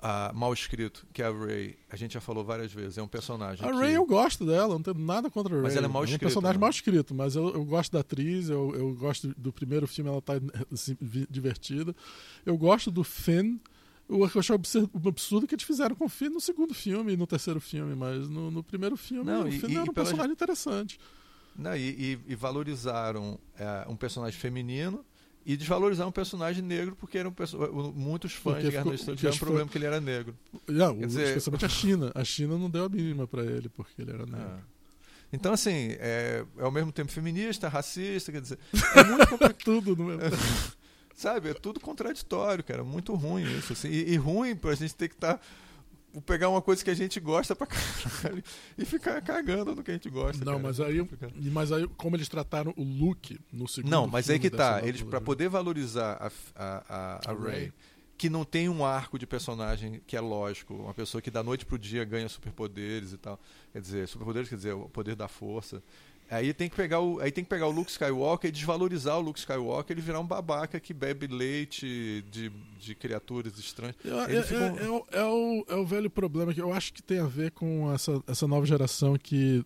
[0.00, 3.08] uh, mal escrito, que é a Ray, a gente já falou várias vezes, é um
[3.08, 3.66] personagem.
[3.66, 3.78] A que...
[3.78, 5.62] Ray eu gosto dela, não tenho nada contra a Ray.
[5.62, 6.24] Mas ela é mal escrita.
[6.24, 6.60] É um personagem né?
[6.60, 10.20] mal escrito, mas eu, eu gosto da atriz, eu, eu gosto do primeiro filme, ela
[10.20, 10.34] tá
[10.70, 10.98] assim,
[11.30, 11.94] divertida.
[12.44, 13.56] Eu gosto do Finn
[14.10, 17.26] eu achei um absurdo que eles fizeram com o Finn no segundo filme e no
[17.26, 20.98] terceiro filme, mas no, no primeiro filme não, o Finn era um personagem interessante.
[21.56, 25.04] Não, e, e, e valorizaram é, um personagem feminino
[25.44, 27.34] e desvalorizaram um personagem negro porque eram
[27.94, 30.36] muitos fãs porque de Guerra nas Estrelas tiveram um problema que ele era negro.
[30.66, 32.12] Não, Quer dizer, especialmente a China.
[32.14, 34.58] A China não deu a mínima para ele porque ele era negro.
[34.58, 34.80] É.
[35.32, 38.58] Então, assim, é, é ao mesmo tempo feminista, racista, quer dizer,
[38.94, 39.64] é muito complicado.
[39.64, 40.20] Tudo no mesmo
[41.20, 41.50] Sabe?
[41.50, 42.82] É tudo contraditório, cara.
[42.82, 43.74] Muito ruim isso.
[43.74, 43.88] Assim.
[43.88, 45.34] E, e ruim pra gente ter que estar.
[45.34, 45.40] Tá,
[46.24, 48.42] pegar uma coisa que a gente gosta pra caralho
[48.78, 50.42] e ficar cagando no que a gente gosta.
[50.42, 50.58] Não, cara.
[50.62, 51.06] mas aí,
[51.52, 54.80] mas aí, como eles trataram o look no segundo Não, mas aí que tá.
[54.82, 57.70] Eles, para poder valorizar a, a, a, a Ray,
[58.16, 61.66] que não tem um arco de personagem que é lógico, uma pessoa que da noite
[61.66, 63.38] pro dia ganha superpoderes e tal.
[63.74, 65.82] Quer dizer, superpoderes quer dizer o poder da força.
[66.30, 69.20] Aí tem que pegar o, aí tem que pegar o Luke Skywalker e desvalorizar o
[69.20, 73.96] Luke Skywalker ele virar um babaca que bebe leite de, de criaturas estranhas.
[74.04, 77.02] É, é, é, é, o, é, o, é o velho problema que eu acho que
[77.02, 79.64] tem a ver com essa, essa nova geração que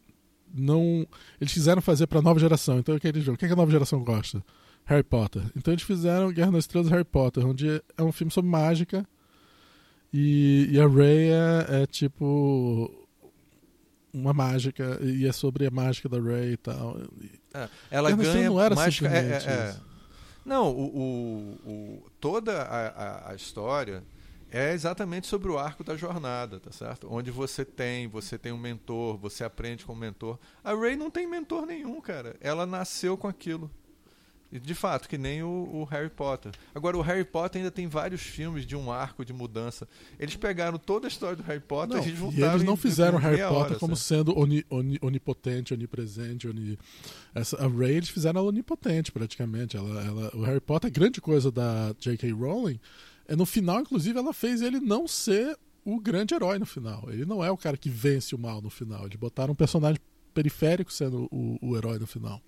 [0.54, 1.06] não.
[1.38, 2.78] Eles quiseram fazer para a nova geração.
[2.78, 3.34] Então, aquele jogo.
[3.34, 4.42] O que, é que a nova geração gosta?
[4.86, 5.42] Harry Potter.
[5.56, 9.06] Então eles fizeram Guerra nas Estrelas Harry Potter, onde é um filme sobre mágica.
[10.12, 13.03] E, e a Rey é, é tipo
[14.34, 16.98] mágica e é sobre a mágica da Ray e tal.
[17.54, 19.08] É, ela ganha não era mágica.
[19.08, 19.76] É, é, é,
[20.44, 24.04] não, o, o, o, toda a, a, a, história
[24.50, 27.08] é exatamente sobre o arco da jornada, tá certo?
[27.10, 30.38] Onde você tem, você tem um mentor, você aprende com o mentor.
[30.62, 32.36] A Ray não tem mentor nenhum, cara.
[32.40, 33.70] Ela nasceu com aquilo.
[34.50, 36.52] De fato, que nem o, o, Harry Potter.
[36.72, 39.88] Agora, o Harry Potter ainda tem vários filmes de um arco de mudança.
[40.18, 42.52] Eles pegaram toda a história do Harry Potter não, e juntaram.
[42.52, 46.46] E eles não fizeram Harry Potter hora, como sendo oni, oni, onipotente, onipresente.
[46.46, 46.78] Oni...
[47.34, 49.76] Essa, a Ray eles fizeram ela onipotente, praticamente.
[49.76, 52.30] Ela, ela, o Harry Potter, a grande coisa da J.K.
[52.30, 52.78] Rowling
[53.26, 57.04] é no final, inclusive, ela fez ele não ser o grande herói no final.
[57.08, 59.04] Ele não é o cara que vence o mal no final.
[59.06, 60.00] Eles botaram um personagem
[60.32, 62.40] periférico sendo o, o herói no final.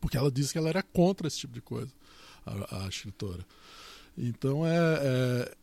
[0.00, 1.92] Porque ela disse que ela era contra esse tipo de coisa,
[2.46, 3.44] a, a escritora.
[4.16, 4.76] Então é.
[5.02, 5.56] é...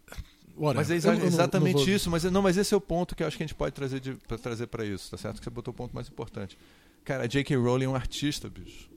[0.57, 1.95] mas é exa exatamente não, não vou...
[1.95, 3.73] isso, mas não, mas esse é o ponto que eu acho que a gente pode
[3.73, 5.37] trazer para trazer para isso, tá certo?
[5.39, 6.57] Que você botou o ponto mais importante.
[7.03, 7.55] Cara, a J.K.
[7.55, 8.89] Rowling é um artista, bicho.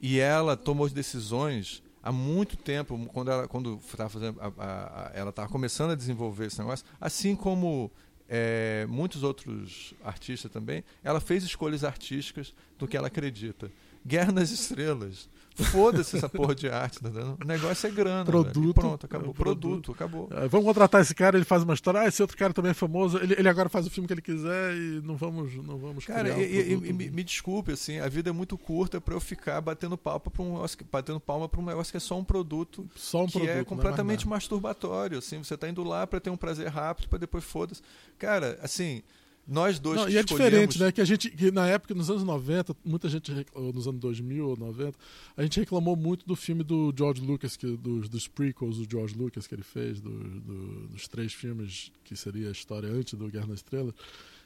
[0.00, 5.10] E ela tomou decisões há muito tempo, quando ela quando estava fazendo, a, a, a,
[5.14, 7.90] ela estava começando a desenvolver esse negócio, assim como
[8.28, 13.70] é, muitos outros artistas também, ela fez escolhas artísticas do que ela acredita.
[14.04, 15.28] Guerra nas Estrelas
[15.64, 17.08] Foda-se essa porra de arte, tá
[17.42, 18.24] O negócio é grana.
[18.24, 18.74] Produto.
[18.74, 19.30] pronto, acabou.
[19.30, 20.28] É, produto, acabou.
[20.30, 22.00] É, vamos contratar esse cara, ele faz uma história.
[22.00, 23.18] Ah, esse outro cara também é famoso.
[23.18, 26.34] Ele, ele agora faz o filme que ele quiser e não vamos, não vamos Cara,
[26.34, 29.60] um e, e, me, me, desculpe, assim, a vida é muito curta para eu ficar
[29.60, 32.88] batendo palma para um batendo palma para um negócio que é só um produto.
[32.94, 33.50] Só um que produto.
[33.50, 35.38] é completamente masturbatório, assim.
[35.38, 37.82] Você tá indo lá para ter um prazer rápido, para depois foda-se.
[38.18, 39.02] Cara, assim.
[39.50, 40.92] Nós dois Não, e é diferente, né?
[40.92, 43.32] Que a gente, que na época, nos anos 90, muita gente,
[43.74, 44.96] nos anos 2000 ou 90,
[45.36, 49.16] a gente reclamou muito do filme do George Lucas, que, dos, dos prequels do George
[49.18, 53.26] Lucas que ele fez, do, do, dos três filmes que seria a história antes do
[53.26, 53.92] Guerra nas Estrelas.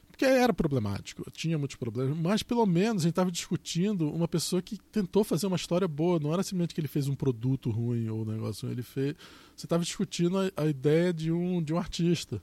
[0.09, 4.59] Porque era problemático, tinha muitos problemas, mas pelo menos a gente estava discutindo uma pessoa
[4.59, 8.09] que tentou fazer uma história boa, não era simplesmente que ele fez um produto ruim
[8.09, 9.13] ou um negócio, ele fez.
[9.55, 12.41] Você estava discutindo a, a, ideia de um, de um artista.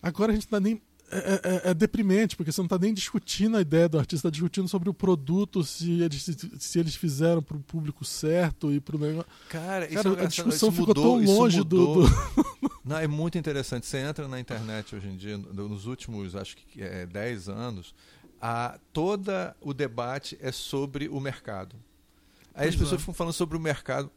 [0.00, 2.92] Agora a gente está nem é, é, é, é, deprimente, porque você não está nem
[2.92, 7.42] discutindo a ideia do artista, está discutindo sobre o produto, se eles, se eles fizeram
[7.42, 9.30] para o público certo e para o negócio.
[9.48, 12.08] Cara, Cara é a discussão ficou tão longe do, do...
[12.84, 13.86] Não, é muito interessante.
[13.86, 17.94] Você entra na internet hoje em dia, nos últimos, acho que é, 10 anos,
[18.40, 19.32] a, todo
[19.62, 21.74] o debate é sobre o mercado.
[22.54, 22.98] Aí pois as pessoas é.
[22.98, 24.10] ficam falando sobre o mercado.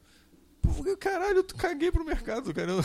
[0.99, 2.71] Caralho, eu caguei pro mercado, cara.
[2.71, 2.83] Eu,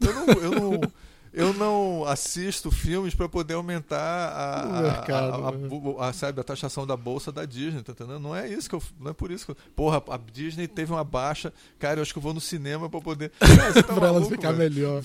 [0.00, 0.26] eu não.
[0.42, 0.92] Eu não
[1.32, 5.68] eu não assisto filmes para poder aumentar a, o mercado, a, a, né?
[6.00, 8.18] a, sabe, a taxação da bolsa da Disney, tá entendendo?
[8.18, 10.92] Não é isso que eu, não é por isso que eu, porra, a Disney teve
[10.92, 14.24] uma baixa, cara, eu acho que eu vou no cinema para poder tá para ela
[14.24, 14.74] ficar velho?
[14.74, 15.02] melhor.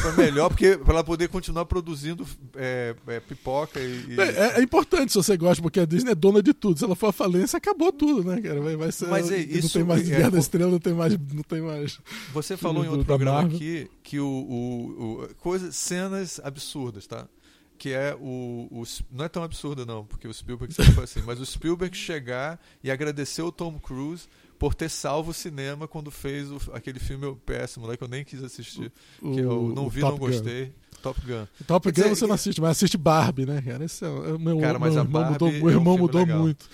[0.00, 2.26] Pra melhor, porque para ela poder continuar produzindo
[2.56, 4.20] é, é, pipoca e, e...
[4.20, 6.78] É, é, importante se você gosta, porque a Disney é dona de tudo.
[6.78, 8.60] Se ela for a falência, acabou tudo, né, cara?
[8.60, 10.92] Vai, vai ser Mas é, isso, não tem mais é, Guerra da Estrela, não tem
[10.92, 12.00] mais, não tem mais.
[12.32, 17.28] Você falou em outro programa aqui que o, o, o coisa cenas absurdas, tá?
[17.76, 21.22] Que é o, o, Não é tão absurdo, não, porque o Spielberg sempre foi assim,
[21.22, 24.26] mas o Spielberg chegar e agradecer o Tom Cruise
[24.58, 28.24] por ter salvo o cinema quando fez o, aquele filme péssimo lá que eu nem
[28.24, 28.92] quis assistir.
[29.22, 30.72] O, que eu não vi, não gostei.
[31.02, 31.46] Top Gun.
[31.66, 33.84] Top Gun você não assiste, mas assiste Barbie, né, cara?
[33.84, 35.98] Esse é, o meu, cara, mas meu a irmão Barbie mudou, meu irmão é um
[36.00, 36.38] mudou legal.
[36.40, 36.66] muito.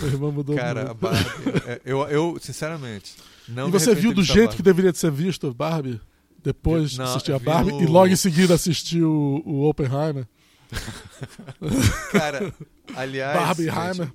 [0.00, 0.98] Meu irmão mudou cara, muito.
[0.98, 1.62] Cara, a Barbie.
[1.66, 3.16] é, eu, eu, sinceramente.
[3.48, 6.00] Não e você viu do jeito que deveria ser visto Barbie?
[6.42, 7.82] Depois não, assistir a Barbie no...
[7.82, 10.26] e logo em seguida assistir o, o Oppenheimer.
[12.12, 12.52] cara,
[12.94, 13.38] aliás.
[13.38, 14.12] Barbieheimer.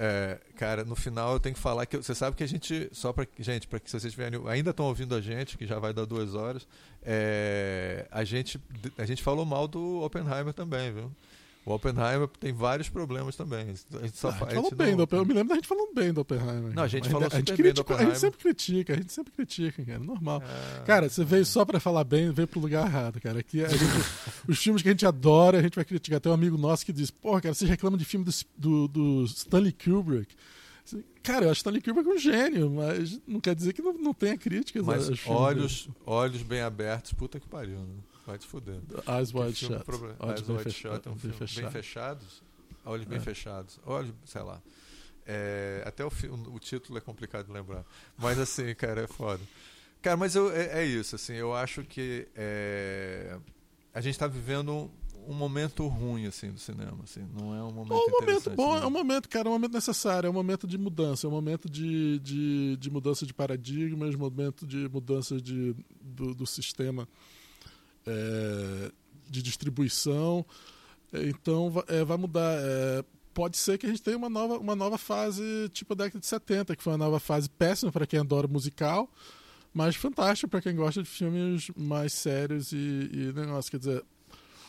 [0.00, 3.12] É, cara, no final eu tenho que falar que você sabe que a gente só
[3.12, 6.04] para gente para que vocês tiverem, ainda estão ouvindo a gente que já vai dar
[6.04, 6.68] duas horas,
[7.02, 8.60] é, a gente
[8.96, 11.10] a gente falou mal do Oppenheimer também, viu?
[11.68, 13.60] O Oppenheimer tem vários problemas também.
[13.60, 14.54] A gente só ah, faz.
[14.54, 15.04] Falou bem não...
[15.04, 16.74] do Eu me lembro da gente falando bem do Oppenheimer.
[16.74, 18.06] Não, a gente falou a gente, super bem do Oppenheimer.
[18.06, 19.98] A gente sempre critica, a gente sempre critica, cara.
[19.98, 20.42] Normal.
[20.42, 20.84] É...
[20.86, 23.40] Cara, você veio só pra falar bem, veio pro lugar errado, cara.
[23.40, 23.84] Aqui a gente,
[24.48, 26.18] os filmes que a gente adora, a gente vai criticar.
[26.20, 29.24] Tem um amigo nosso que diz: Porra, cara, vocês reclamam de filme do, do, do
[29.24, 30.34] Stanley Kubrick.
[31.22, 34.38] Cara, eu acho Stanley Kubrick um gênio, mas não quer dizer que não, não tenha
[34.38, 34.86] críticas.
[34.86, 37.94] Mas olhos, olhos bem abertos, puta que pariu, né?
[38.28, 38.78] Vai te fuder.
[39.08, 39.72] Eyes Wide Shut.
[39.72, 42.42] Eyes Wide Shut é um filme bem, bem fechados.
[42.84, 43.20] Olhos bem é.
[43.22, 43.80] fechados.
[43.86, 44.60] Olhos, sei lá.
[45.24, 46.10] É, até o,
[46.52, 47.86] o, título é complicado de lembrar.
[48.18, 49.40] Mas assim, cara, é foda.
[50.02, 53.38] Cara, mas eu, é, é isso, assim, eu acho que é,
[53.94, 54.90] a gente está vivendo
[55.26, 58.76] um momento ruim assim do cinema, assim, não é um momento é um momento bom,
[58.76, 61.32] é um momento, cara, é um momento necessário, é um momento de mudança, é um
[61.32, 67.08] momento de, de, de mudança de paradigmas, momento de mudança de, do, do sistema
[68.06, 68.92] é,
[69.28, 70.44] de distribuição.
[71.12, 72.58] Então é, vai mudar.
[72.60, 75.42] É, pode ser que a gente tenha uma nova, uma nova fase,
[75.72, 79.10] tipo a década de 70, que foi uma nova fase péssima para quem adora musical,
[79.72, 83.70] mas fantástica para quem gosta de filmes mais sérios e, e negócio.
[83.70, 84.04] Quer dizer,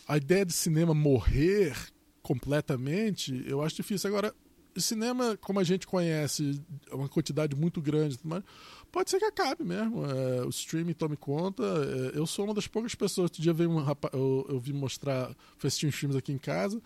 [0.08, 1.76] a ideia de cinema morrer
[2.22, 4.08] completamente, eu acho difícil.
[4.08, 4.34] Agora,
[4.78, 6.62] cinema, como a gente conhece,
[6.92, 8.44] é uma quantidade muito grande, mas
[8.92, 10.06] pode ser que acabe mesmo.
[10.06, 11.64] É, o streaming tome conta.
[11.64, 13.26] É, eu sou uma das poucas pessoas.
[13.26, 16.38] Outro dia veio um rapaz, eu, eu vi mostrar, fui assistir uns filmes aqui em
[16.38, 16.82] casa.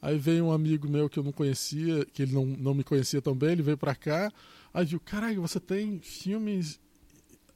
[0.00, 3.20] Aí veio um amigo meu que eu não conhecia, que ele não, não me conhecia
[3.20, 4.32] tão bem, ele veio pra cá.
[4.72, 6.78] Aí viu, caralho, você tem filmes.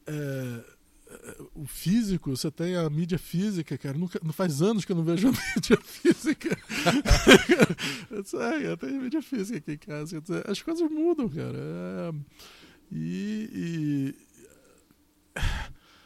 [0.06, 3.96] É, é o físico, você tem a mídia física, cara.
[3.96, 6.48] Nunca, não faz anos que eu não vejo a mídia física.
[8.10, 10.22] eu, ah, eu tenho mídia física aqui em casa.
[10.48, 11.58] As coisas mudam, cara.
[11.58, 12.12] É,
[12.92, 14.14] e, e,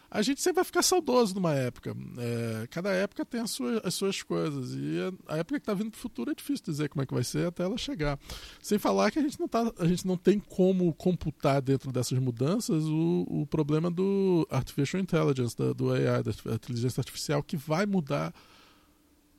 [0.09, 1.95] a gente sempre vai ficar saudoso numa época.
[2.17, 4.73] É, cada época tem as suas, as suas coisas.
[4.73, 7.13] E a época que está vindo para o futuro é difícil dizer como é que
[7.13, 8.19] vai ser até ela chegar.
[8.63, 12.19] Sem falar que a gente não, tá, a gente não tem como computar dentro dessas
[12.19, 17.85] mudanças o, o problema do artificial intelligence, da, do AI, da inteligência artificial, que vai
[17.85, 18.33] mudar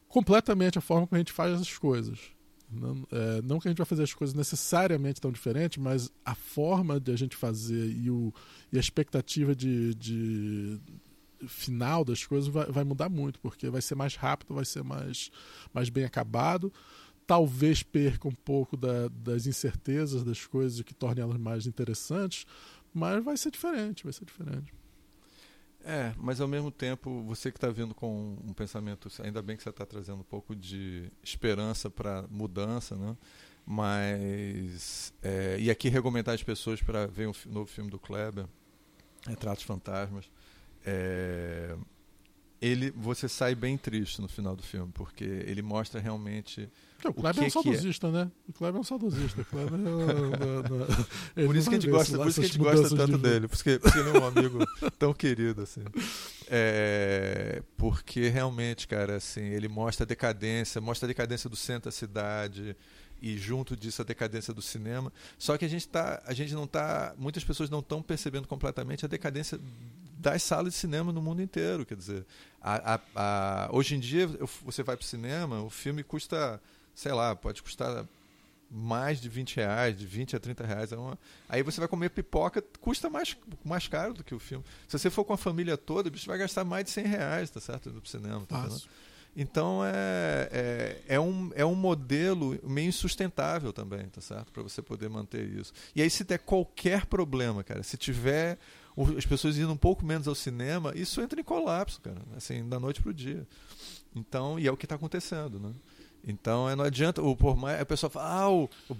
[0.10, 2.37] completamente a forma como a gente faz as coisas.
[2.70, 6.36] Não, é, não, que a gente vai fazer as coisas necessariamente tão diferentes, mas a
[6.36, 8.34] forma de a gente fazer e, o,
[8.72, 10.80] e a expectativa de, de
[11.48, 15.32] final das coisas vai, vai, mudar muito, porque vai ser mais rápido, vai ser mais,
[15.74, 16.72] mais bem acabado.
[17.26, 22.46] Talvez perca um pouco da, das incertezas das coisas, que torne elas mais interessantes,
[22.94, 24.74] mas vai ser diferente, vai ser diferente.
[25.90, 29.64] É, mas ao mesmo tempo, você que está vindo com um pensamento, ainda bem que
[29.64, 33.16] você está trazendo um pouco de esperança para mudança, né?
[33.66, 35.14] Mas.
[35.24, 38.46] É, e aqui recomendar as pessoas para ver um novo filme do Kleber,
[39.26, 40.30] Retratos Fantasmas.
[40.86, 41.74] É,
[42.62, 46.70] ele, você sai bem triste no final do filme, porque ele mostra realmente
[47.06, 48.12] o Kleber é um saudosista, é.
[48.12, 48.32] né?
[48.50, 49.44] O Kleber é um saudosista.
[49.44, 49.80] Kleber
[51.36, 53.48] é, por isso que a gente gosta, por isso que a gente gosta tanto dele,
[53.48, 54.60] porque, porque ele é um amigo
[54.98, 55.84] tão querido assim.
[56.50, 61.92] É, porque realmente, cara, assim, ele mostra a decadência, mostra a decadência do centro da
[61.92, 62.76] cidade
[63.22, 65.14] e junto disso a decadência do cinema.
[65.38, 69.06] Só que a gente tá, a gente não tá, muitas pessoas não estão percebendo completamente
[69.06, 69.60] a decadência
[70.18, 72.26] das salas de cinema no mundo inteiro, quer dizer,
[72.62, 74.28] a, a, a, hoje em dia
[74.64, 76.60] você vai para o cinema, o filme custa
[76.98, 78.08] sei lá, pode custar
[78.72, 80.92] mais de 20 reais, de 20 a 30 reais.
[80.92, 81.18] É uma...
[81.48, 84.66] Aí você vai comer pipoca, custa mais, mais caro do que o filme.
[84.88, 87.50] Se você for com a família toda, o bicho vai gastar mais de 100 reais,
[87.52, 87.92] tá certo?
[87.92, 88.48] No cinema.
[88.48, 88.68] Tá
[89.36, 94.52] então é, é, é, um, é um modelo meio insustentável também, tá certo?
[94.52, 95.72] Para você poder manter isso.
[95.96, 98.58] E aí, se der qualquer problema, cara, se tiver
[99.18, 102.80] as pessoas indo um pouco menos ao cinema, isso entra em colapso, cara, assim, da
[102.80, 103.48] noite pro dia.
[104.16, 105.74] Então, e é o que está acontecendo, né?
[106.24, 108.96] Então é, não adianta, o, por mais, a pessoa fala, ah, o, o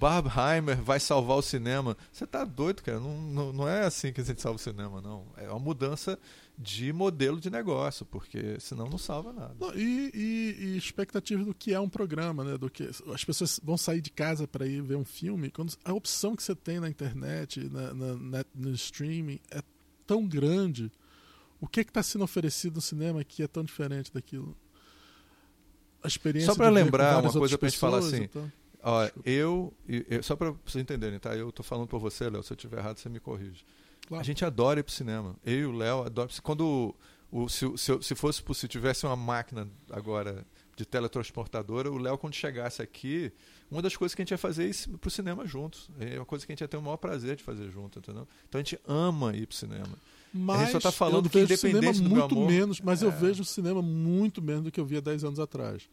[0.84, 1.98] vai salvar o cinema.
[2.10, 3.02] Você está doido, cara.
[3.02, 5.26] Não, não, não, é assim que a gente salva o cinema, não.
[5.36, 6.18] É uma mudança
[6.58, 9.56] de modelo de negócio, porque senão não salva nada.
[9.60, 12.58] Não, e, e, e expectativa do que é um programa, né?
[12.58, 15.52] Do que as pessoas vão sair de casa para ir ver um filme.
[15.52, 19.62] Quando a opção que você tem na internet, na, na, no streaming, é
[20.08, 20.92] tão grande.
[21.60, 24.56] O que está sendo oferecido no cinema que é tão diferente daquilo?
[26.04, 26.52] a experiência.
[26.52, 28.24] Só para lembrar uma coisa para gente falar assim.
[28.24, 28.52] Então...
[28.82, 31.36] Ó, eu, eu, só para vocês entenderem, tá?
[31.36, 32.44] Eu estou falando por você, Léo.
[32.44, 33.66] Se eu estiver errado, você me corrige.
[34.08, 34.22] Claro.
[34.22, 35.36] A gente adora ir pro cinema.
[35.46, 36.30] Eu e o Léo adora.
[36.42, 36.96] Quando
[37.32, 40.46] o, se, se, se fosse se tivesse uma máquina agora
[40.76, 43.34] de teletransportadora, o Léo quando chegasse aqui,
[43.70, 45.90] uma das coisas que a gente ia fazer é ir pro cinema juntos.
[46.00, 48.28] É uma coisa que a gente ia ter o maior prazer de fazer junto, entendeu?
[48.48, 49.98] Então a gente ama ir pro cinema.
[50.34, 53.06] Mas a gente só tá falando que independente do muito amor, menos, mas é.
[53.06, 55.90] eu vejo o cinema muito menos do que eu via 10 anos atrás.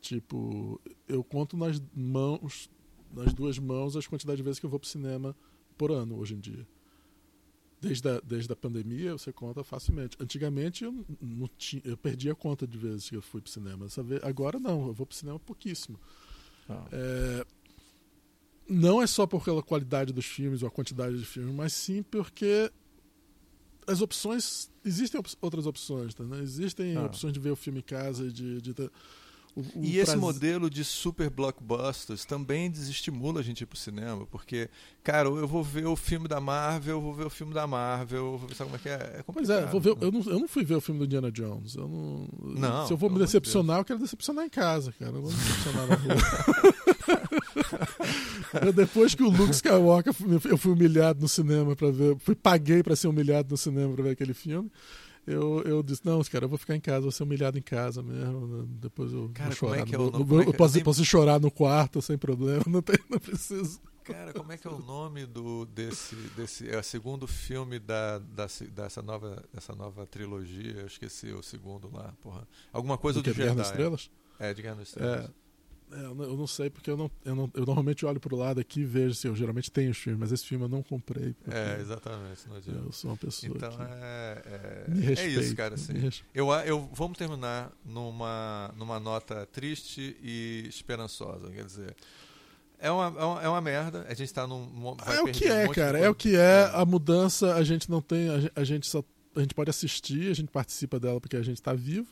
[0.00, 2.70] Tipo, eu conto nas mãos,
[3.12, 5.34] nas duas mãos, as quantidades de vezes que eu vou pro cinema
[5.76, 6.66] por ano hoje em dia.
[7.80, 10.16] Desde a, desde a pandemia, você conta facilmente.
[10.18, 13.86] Antigamente, eu, não tinha, eu perdi a conta de vezes que eu fui pro cinema.
[14.22, 15.98] Agora, não, eu vou pro cinema pouquíssimo.
[16.68, 16.84] Ah.
[16.92, 17.46] É,
[18.68, 22.70] não é só pela qualidade dos filmes ou a quantidade de filmes, mas sim porque
[23.86, 24.70] as opções.
[24.84, 26.40] Existem op outras opções, tá, né?
[26.40, 27.04] Existem ah.
[27.04, 28.60] opções de ver o filme em casa, de.
[28.60, 28.74] de
[29.56, 34.26] o, o e esse modelo de super blockbusters também desestimula a gente ir pro cinema,
[34.26, 34.68] porque,
[35.02, 38.36] cara, eu vou ver o filme da Marvel, eu vou ver o filme da Marvel,
[38.36, 39.16] vou ver como é que é.
[39.18, 40.00] é pois é, vou ver, né?
[40.02, 41.74] eu, não, eu não fui ver o filme do Indiana Jones.
[41.74, 45.16] Eu não, não se eu vou me decepcionar, de eu quero decepcionar em casa, cara.
[45.16, 46.16] Eu vou me decepcionar na rua.
[48.74, 50.12] depois que o Luke Skywalker,
[50.44, 54.04] eu fui humilhado no cinema para ver, fui paguei para ser humilhado no cinema para
[54.04, 54.70] ver aquele filme
[55.26, 58.00] eu, eu disse, não, cara, eu vou ficar em casa, vou ser humilhado em casa
[58.00, 58.64] mesmo.
[58.80, 59.80] Depois eu cara, vou chorar.
[59.80, 60.14] É que é nome?
[60.18, 63.80] Eu, eu, posso, posso chorar no quarto sem problema, não, tem, não preciso.
[64.04, 68.18] Cara, como é que é o nome do desse desse é o segundo filme da,
[68.18, 70.74] da dessa nova dessa nova trilogia?
[70.78, 72.46] Eu esqueci o segundo lá, porra.
[72.72, 74.10] Alguma coisa do, do que, Guerra nas Estrelas?
[74.38, 75.24] É, de Guerra nas Estrelas.
[75.24, 75.45] É.
[75.92, 78.60] É, eu não sei, porque eu, não, eu, não, eu normalmente olho para o lado
[78.60, 80.82] aqui e vejo se assim, eu geralmente tenho os filmes, mas esse filme eu não
[80.82, 81.34] comprei.
[81.48, 82.42] É, exatamente.
[82.66, 83.52] eu sou uma pessoa.
[83.54, 85.74] Então é, é, é isso, cara.
[85.74, 85.92] Assim,
[86.34, 91.50] eu, eu, vamos terminar numa, numa nota triste e esperançosa.
[91.50, 91.96] Quer dizer,
[92.78, 94.04] é uma, é uma, é uma merda.
[94.08, 94.96] A gente está num.
[95.06, 95.98] é o que é, um cara.
[95.98, 96.70] É o que é.
[96.74, 98.28] A mudança, a gente não tem.
[98.28, 99.04] A gente, a gente só.
[99.36, 102.08] A gente pode assistir, a gente participa dela porque a gente está vivo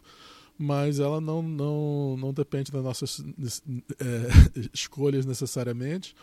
[0.59, 6.15] mas ela não, não, não depende das nossas é, escolhas necessariamente,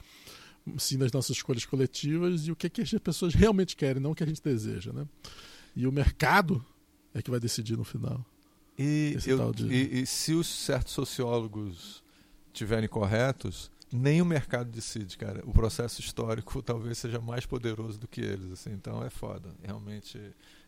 [0.77, 4.15] sim das nossas escolhas coletivas e o que, que as pessoas realmente querem, não o
[4.15, 4.93] que a gente deseja.
[4.93, 5.05] Né?
[5.75, 6.63] E o mercado
[7.13, 8.25] é que vai decidir no final.
[8.77, 9.67] E, eu, de...
[9.67, 12.01] e, e se os certos sociólogos
[12.53, 15.41] tiverem corretos, nem o mercado decide, cara.
[15.45, 18.71] O processo histórico talvez seja mais poderoso do que eles, assim.
[18.71, 19.53] Então é foda.
[19.61, 20.19] Realmente,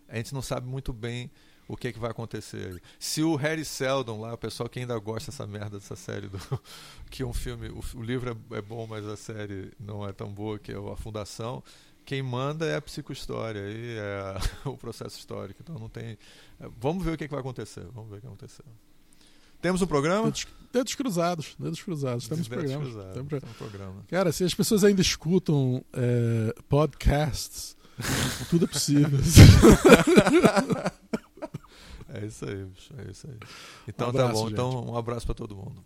[0.07, 1.31] a gente não sabe muito bem
[1.67, 2.81] o que, é que vai acontecer.
[2.99, 6.39] Se o Harry Seldon lá, o pessoal que ainda gosta dessa merda dessa série do
[7.09, 10.31] que um filme, o, o livro é, é, bom, mas a série não é tão
[10.31, 11.63] boa, que é a Fundação.
[12.05, 14.37] Quem manda é a psicohistória e é
[14.67, 15.61] o processo histórico.
[15.63, 16.17] Então não tem.
[16.59, 17.85] É, vamos ver o que, é que vai acontecer.
[17.93, 18.63] Vamos ver o que vai acontecer.
[19.61, 20.25] Temos um programa?
[20.25, 22.27] Dedos, dedos cruzados, dedos cruzados.
[22.27, 22.83] Temos dedos programa.
[22.83, 23.53] Cruzados, Temos pro...
[23.53, 24.03] programa.
[24.09, 27.77] Cara, se as pessoas ainda escutam é, podcasts,
[28.49, 29.19] tudo é possível.
[32.13, 32.93] É isso aí, bicho.
[32.97, 33.37] É isso aí.
[33.87, 34.49] Então um abraço, tá bom.
[34.49, 34.79] Então, gente.
[34.79, 35.83] Então, um abraço para todo mundo.